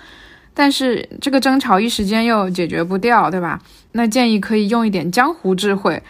[0.55, 3.61] 但是这个争吵一时间又解决不掉，对吧？
[3.93, 6.03] 那建议可以用一点江湖智慧，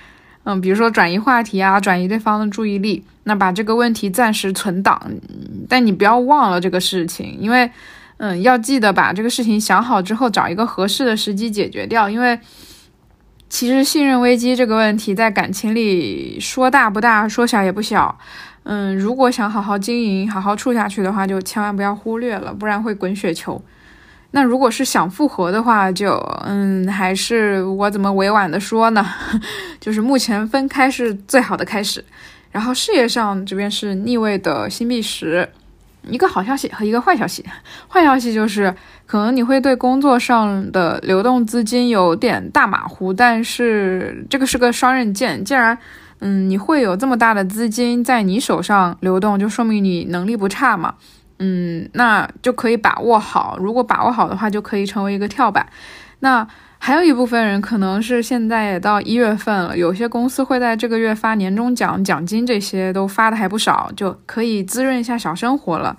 [0.44, 5.11] 嗯，比如说转移话题啊，转移对方的注意力，那把这个问题暂时存档，
[5.68, 7.68] 但你不要忘了这个事情，因为，
[8.18, 12.38] 嗯，要记得把这个事情想好之后，找一个合适的时机解决掉，因为。
[13.50, 18.18] 其实信任危机这个问题在感情里说大不大，说小也不小。
[18.64, 23.58] 嗯，如果想好好经营、好好处下去的话，就千万不要忽略了，不然会滚雪球。
[24.32, 26.12] 那如果是想复合的话，就
[26.44, 29.02] 嗯，还是我怎么委婉的说呢？
[29.80, 32.04] 就是目前分开是最好的开始。
[32.52, 35.48] 然后事业上这边是逆位的星币十。
[36.09, 37.44] 一个好消息和一个坏消息，
[37.88, 38.74] 坏消息就是
[39.06, 45.44] 可能你会对工作上的流动资金有点大马虎，但是这个是个双刃剑。
[45.44, 45.76] 既然
[46.20, 50.94] 嗯你会有这么大的资金在你手上流动，就说明你能力不差嘛，
[51.38, 53.56] 嗯，那就可以把握好。
[53.61, 55.68] 如果把握好的话，就可以成为一个跳板。
[56.20, 56.46] 那。
[56.81, 65.97] 还有一部分人可能是现在也到一月份了，有些公司会在这个月发年终奖、奖金，这些都发的还不少，就可以滋润一下小生活了。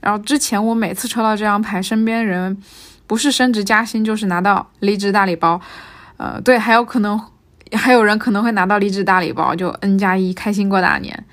[0.00, 2.56] 然后之前我每次抽到这张牌，身边人
[3.06, 5.60] 不是升职加薪，就是拿到离职大礼包。
[6.16, 7.20] 呃，对，还有可能
[7.72, 11.24] 还有人可能会拿到离职大礼包，就 N 加一，开心过大年，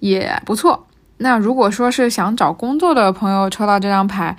[0.00, 0.86] 也不错。
[1.18, 4.36] 那如果说是想找工作的朋友抽到这张牌。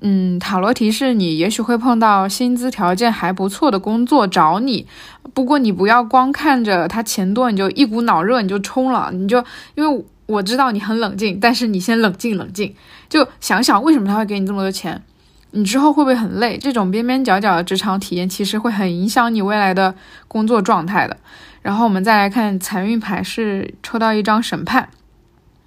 [0.00, 4.86] 嗯，塔罗提示你，也许会碰到薪资条件还不错的工作找你。
[5.34, 9.10] 不过你不要光看着他钱多，你就一股脑热你就冲了。
[9.12, 9.44] 你就
[9.74, 12.72] 因为我知道你很冷静，但是你先冷静冷静，
[13.08, 15.02] 就想想为什么他会给你这么多钱，
[15.50, 16.56] 你之后会不会很累？
[16.56, 19.94] 这种边边角角的职场体验其实会很影响你未来的
[20.28, 21.16] 工作状态的。
[21.60, 24.88] 然后我们再来看财运牌，是抽到一张审判。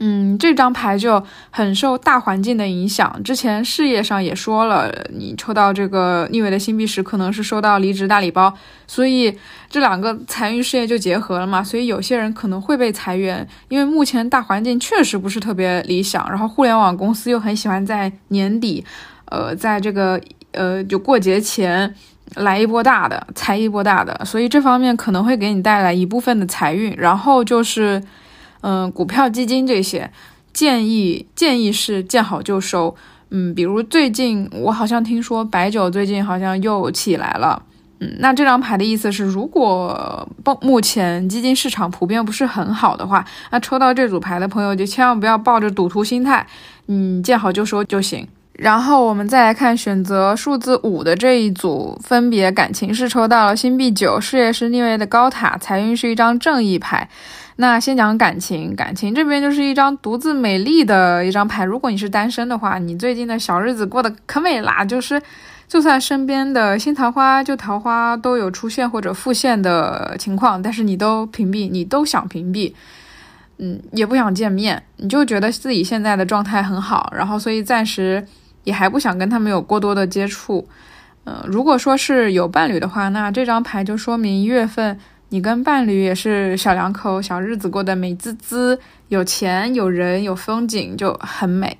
[0.03, 3.21] 嗯，这张牌就很受大环境的影响。
[3.23, 8.51] 之前事业上也说了，你抽到这个逆位的新币时，可能是收到离职大礼包，
[8.87, 9.37] 所以
[9.69, 11.63] 这两个财运事业就结合了嘛。
[11.63, 16.27] 所以有些人可能会被裁员，因为目前大环境确实不是特别理想。
[16.27, 18.83] 然后互联网公司又很喜欢在年底，
[19.25, 20.19] 呃，在这个
[20.53, 21.93] 呃就过节前
[22.37, 26.91] 来一波大的，裁一波大的，所以这方面可能会给你带来一部分的财运。
[26.97, 28.01] 然后就是。
[28.61, 30.09] 嗯，股票、基金这些
[30.53, 32.95] 建议建议是见好就收。
[33.29, 37.61] 嗯，比如最近我好像听说白酒最近好像又起来了。
[37.99, 46.45] 嗯，那这张牌的意思是，如果目目前基金市场普遍不是很好的话，那抽到这组牌的朋友就千万不要抱着赌徒心态，
[46.87, 48.27] 嗯，见好就收就行。
[48.53, 57.07] 然后我们再来看选择数字五的这一组，分别感情是抽到了星币九，事业是逆位的高塔，财运是一张正义牌。
[57.61, 61.63] 那先讲感情，感情这边就是一张独自美丽的一张牌。
[61.63, 65.21] 如果你是单身的话，你最近的小日子过得可美啦，就是
[65.67, 72.73] 就算身边的新桃花、旧桃花都有出现或者复现的情况，但是你都屏蔽，你都想屏蔽。
[73.59, 78.25] 嗯，也不想见面，你就觉得自己现在的状态很好，然后所以暂时
[78.63, 80.67] 也还不想跟他们有过多的接触。
[81.25, 84.97] 嗯，如果说是有伴侣的话，那这张牌就说明一月份
[85.31, 88.77] 你跟伴侣也是小两口小日子过得美滋滋，
[89.07, 91.77] 有钱有人有风景就很美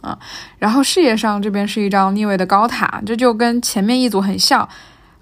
[0.00, 0.16] 啊。
[0.58, 4.68] 然后事业上这边是一张逆位的高塔，这就跟前面一组很像。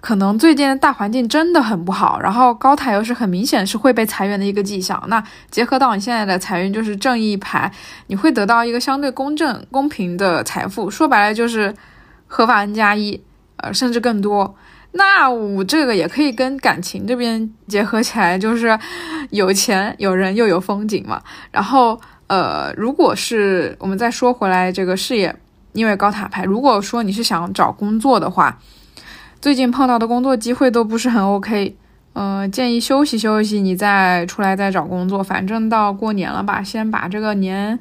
[0.03, 5.03] 可能最近的大环境真的很不好，然后高塔又是很明显是会被裁员的一个迹象。
[5.09, 7.70] 那结合到你现在的财运就是正义牌，
[8.07, 10.91] 你会得到一个相对公正、公平的财富。
[10.91, 11.74] 说白了就是
[12.26, 13.22] 合法 N 加一，
[13.57, 14.55] 呃，甚至更多。
[14.93, 18.78] 那我这个也可以跟感情这边结合起来，就是
[19.30, 21.20] 有钱有人又有风景嘛。
[21.51, 25.34] 然后呃，如果是我们再说回来这个事业，
[25.72, 28.59] 因为高塔牌，如果说你是想找工作的话。
[29.41, 31.74] 最近碰到的工作机会都不是很 OK，
[32.12, 35.22] 嗯，建议休息休息，你再出来再找工作。
[35.22, 37.78] 反正到过年了吧，先把这个年，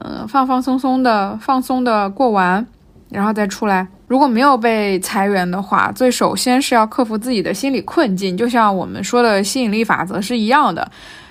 [0.00, 2.66] 嗯，放放松松的、放松的过完，
[3.08, 3.86] 然后再出来。
[4.06, 10.90] 如果没有被裁员的话，最首先是要克服自己的心理困境，就像我们说的吸引力法则是一样的。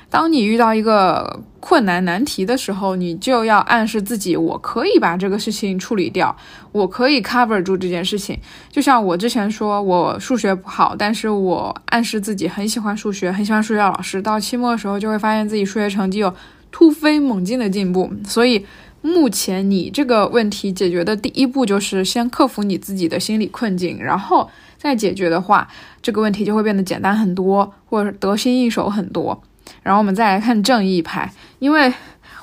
[0.10, 6.34] 当你遇到一个困难难题的时候，你就要暗示自己，我可以把这个事情处理掉，
[6.72, 8.40] 我可以 cover 住这件事情。
[8.72, 14.22] 就像我之前说，我数学不好，但是我暗示自己很喜欢数学，很喜欢数学老师。
[14.22, 16.34] 到期末的时候，就会发现自己数学成绩有
[16.72, 18.10] 突飞猛进的进步。
[18.26, 18.66] 所以，
[19.06, 24.50] 目前你这个问题解决的第一步就是先克服你自己的心理困境，然后
[24.80, 25.68] 再解决的话，
[26.02, 29.40] 这个问题就会变得简单很多，或者得心应手很多。
[29.84, 31.94] 然后我们再来看正义牌，因为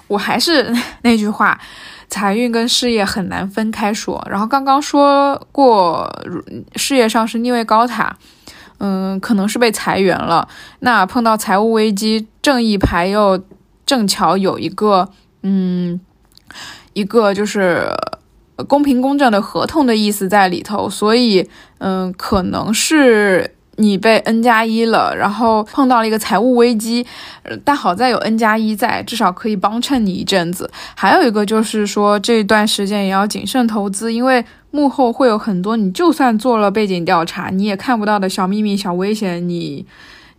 [0.07, 1.61] 我还是那句话，
[2.09, 4.25] 财运跟事业很难分开说。
[4.31, 6.09] 然后刚刚说过，
[6.77, 8.17] 事业上是逆位高塔，
[8.79, 10.47] 嗯，可能是被裁员了。
[10.79, 13.43] 那碰到财务危机，正义牌又
[13.85, 15.09] 正巧有一个，
[15.43, 16.01] 嗯，
[16.93, 17.87] 一个就是
[18.69, 23.55] 公平公正的合同的意思在里头，所以，嗯，可能是。
[23.77, 27.05] 你被 N 加一了，然后碰到了一个财务危机，
[27.65, 30.71] 但好在有 N 加一在，至少可以帮衬你一阵子。
[30.95, 39.87] 还有一个就是说，这段时间也要谨慎投资，因为幕后会有很多你就算做了背景调查，你也看不到的小秘密、小危险，你。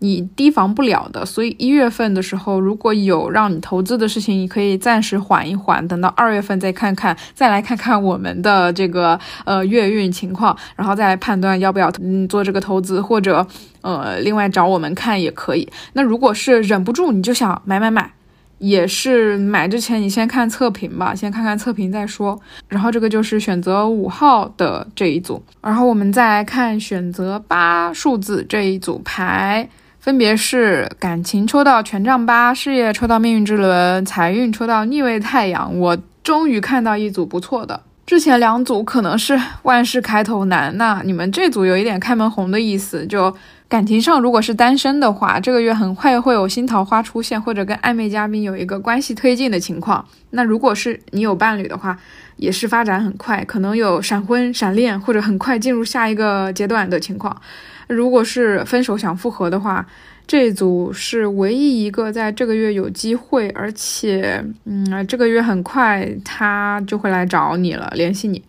[0.04, 13.47] 你提防不了的，所以一月份的时候，如果有让你投资的事情，你可以暂时缓一缓，等到二月份再看看，再来看看我们的这个呃月运情况，然后再来判断要不要嗯做这个投资，或者
[13.80, 15.66] 呃另外找我们看也可以。
[15.93, 18.12] 那如果是忍不住你就想买买买，
[18.58, 22.38] 也是买之前你先看测评吧，先看看测评再说。
[22.68, 29.70] 然后这个就是选择五号的这一组，然后我们再来看选择八数字这一组牌。
[30.04, 35.80] 分别是感情抽到权杖八，事业抽到命运之轮，财运抽到逆位太阳。
[35.80, 43.08] 我终于看到一组不错的，之前两组可能是万事开头难，那你们这组有一点开门红的意思。
[43.08, 43.34] 就
[43.70, 50.06] 感情上，如果是单身的话，这个月很快会有新桃花出现，或者跟暧昧嘉宾有一个关系推进的情况。
[50.32, 51.97] 那如果是你有伴侣的话，
[52.36, 57.41] 也是发展很快，可能有闪婚、闪恋，或者很快进入下一个阶段的情况。
[57.88, 59.86] 如果是分手想复合的话，
[60.25, 68.41] 这组是唯一一个在这个月有机会，而且，嗯，这个月很快他就会来找你了，联系你。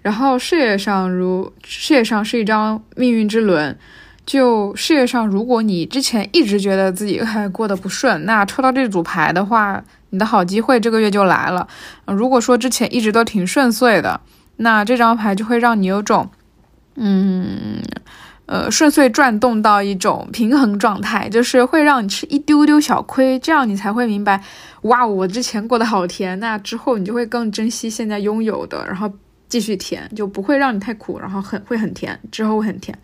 [0.00, 3.76] 然后事业上，如事业上是一张命运之轮，
[4.24, 11.68] 就事业上，如果你之前一直觉得自己还过得不顺，那抽到这组牌的话，你的好机会这个月就来了。
[12.06, 14.18] 如果说之前一直都挺顺遂的，
[14.56, 16.30] 那这张牌就会让你有种，
[16.94, 17.82] 嗯。
[18.48, 24.42] 呃，顺遂转动到一种平衡状态，就是会让你吃一丢丢小亏，这样你才会明白，
[24.82, 29.12] 哇，我之前过得好甜，那之后你就会更珍惜现在拥有的，然后
[29.50, 32.98] 继续甜，就不会让你太苦，然后很会很甜，之后会很甜。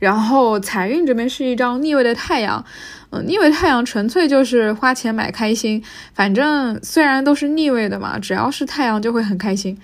[0.00, 2.64] 然后财运这边是一张逆位的太阳，
[3.10, 5.80] 嗯，逆位太阳纯粹就是花钱买开心，
[6.12, 9.78] 反正虽然都是逆位的嘛，只要是太阳就会很开心。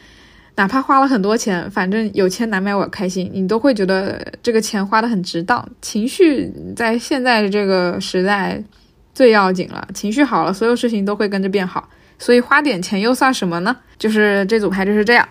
[0.56, 5.66] 哪怕花了很多钱，反正有钱难买我开心，你都会觉得这个钱花的很值当。
[5.82, 8.62] 情绪在现在这个时代
[9.12, 11.88] 最要紧了，情绪好了，所有事情都会跟着变好。
[12.18, 13.76] 所以花点钱又算什么呢？
[13.98, 15.28] 就是这组牌就是这样。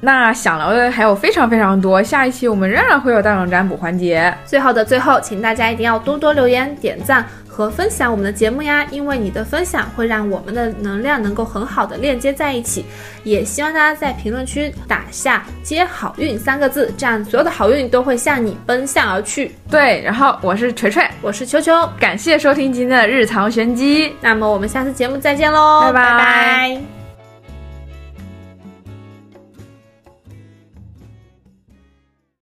[0.00, 4.32] 那想聊的还有非常非常多，下一期我们仍然会有大众占卜环节。
[4.44, 12.84] 最后的最后，请大家一定要多多留言、点赞和分享我们的节目呀，因为你的分享会让我们的能量能够很好的链接在一起。
[13.24, 19.54] 也希望大家在评论区打下“接好运”三个字，这样所有的好运都会向你奔向而去。
[19.68, 26.97] 对，然后我是锤锤，我是球球，感谢收听今天的日常玄机，那么我们下次节目再见喽，拜拜拜。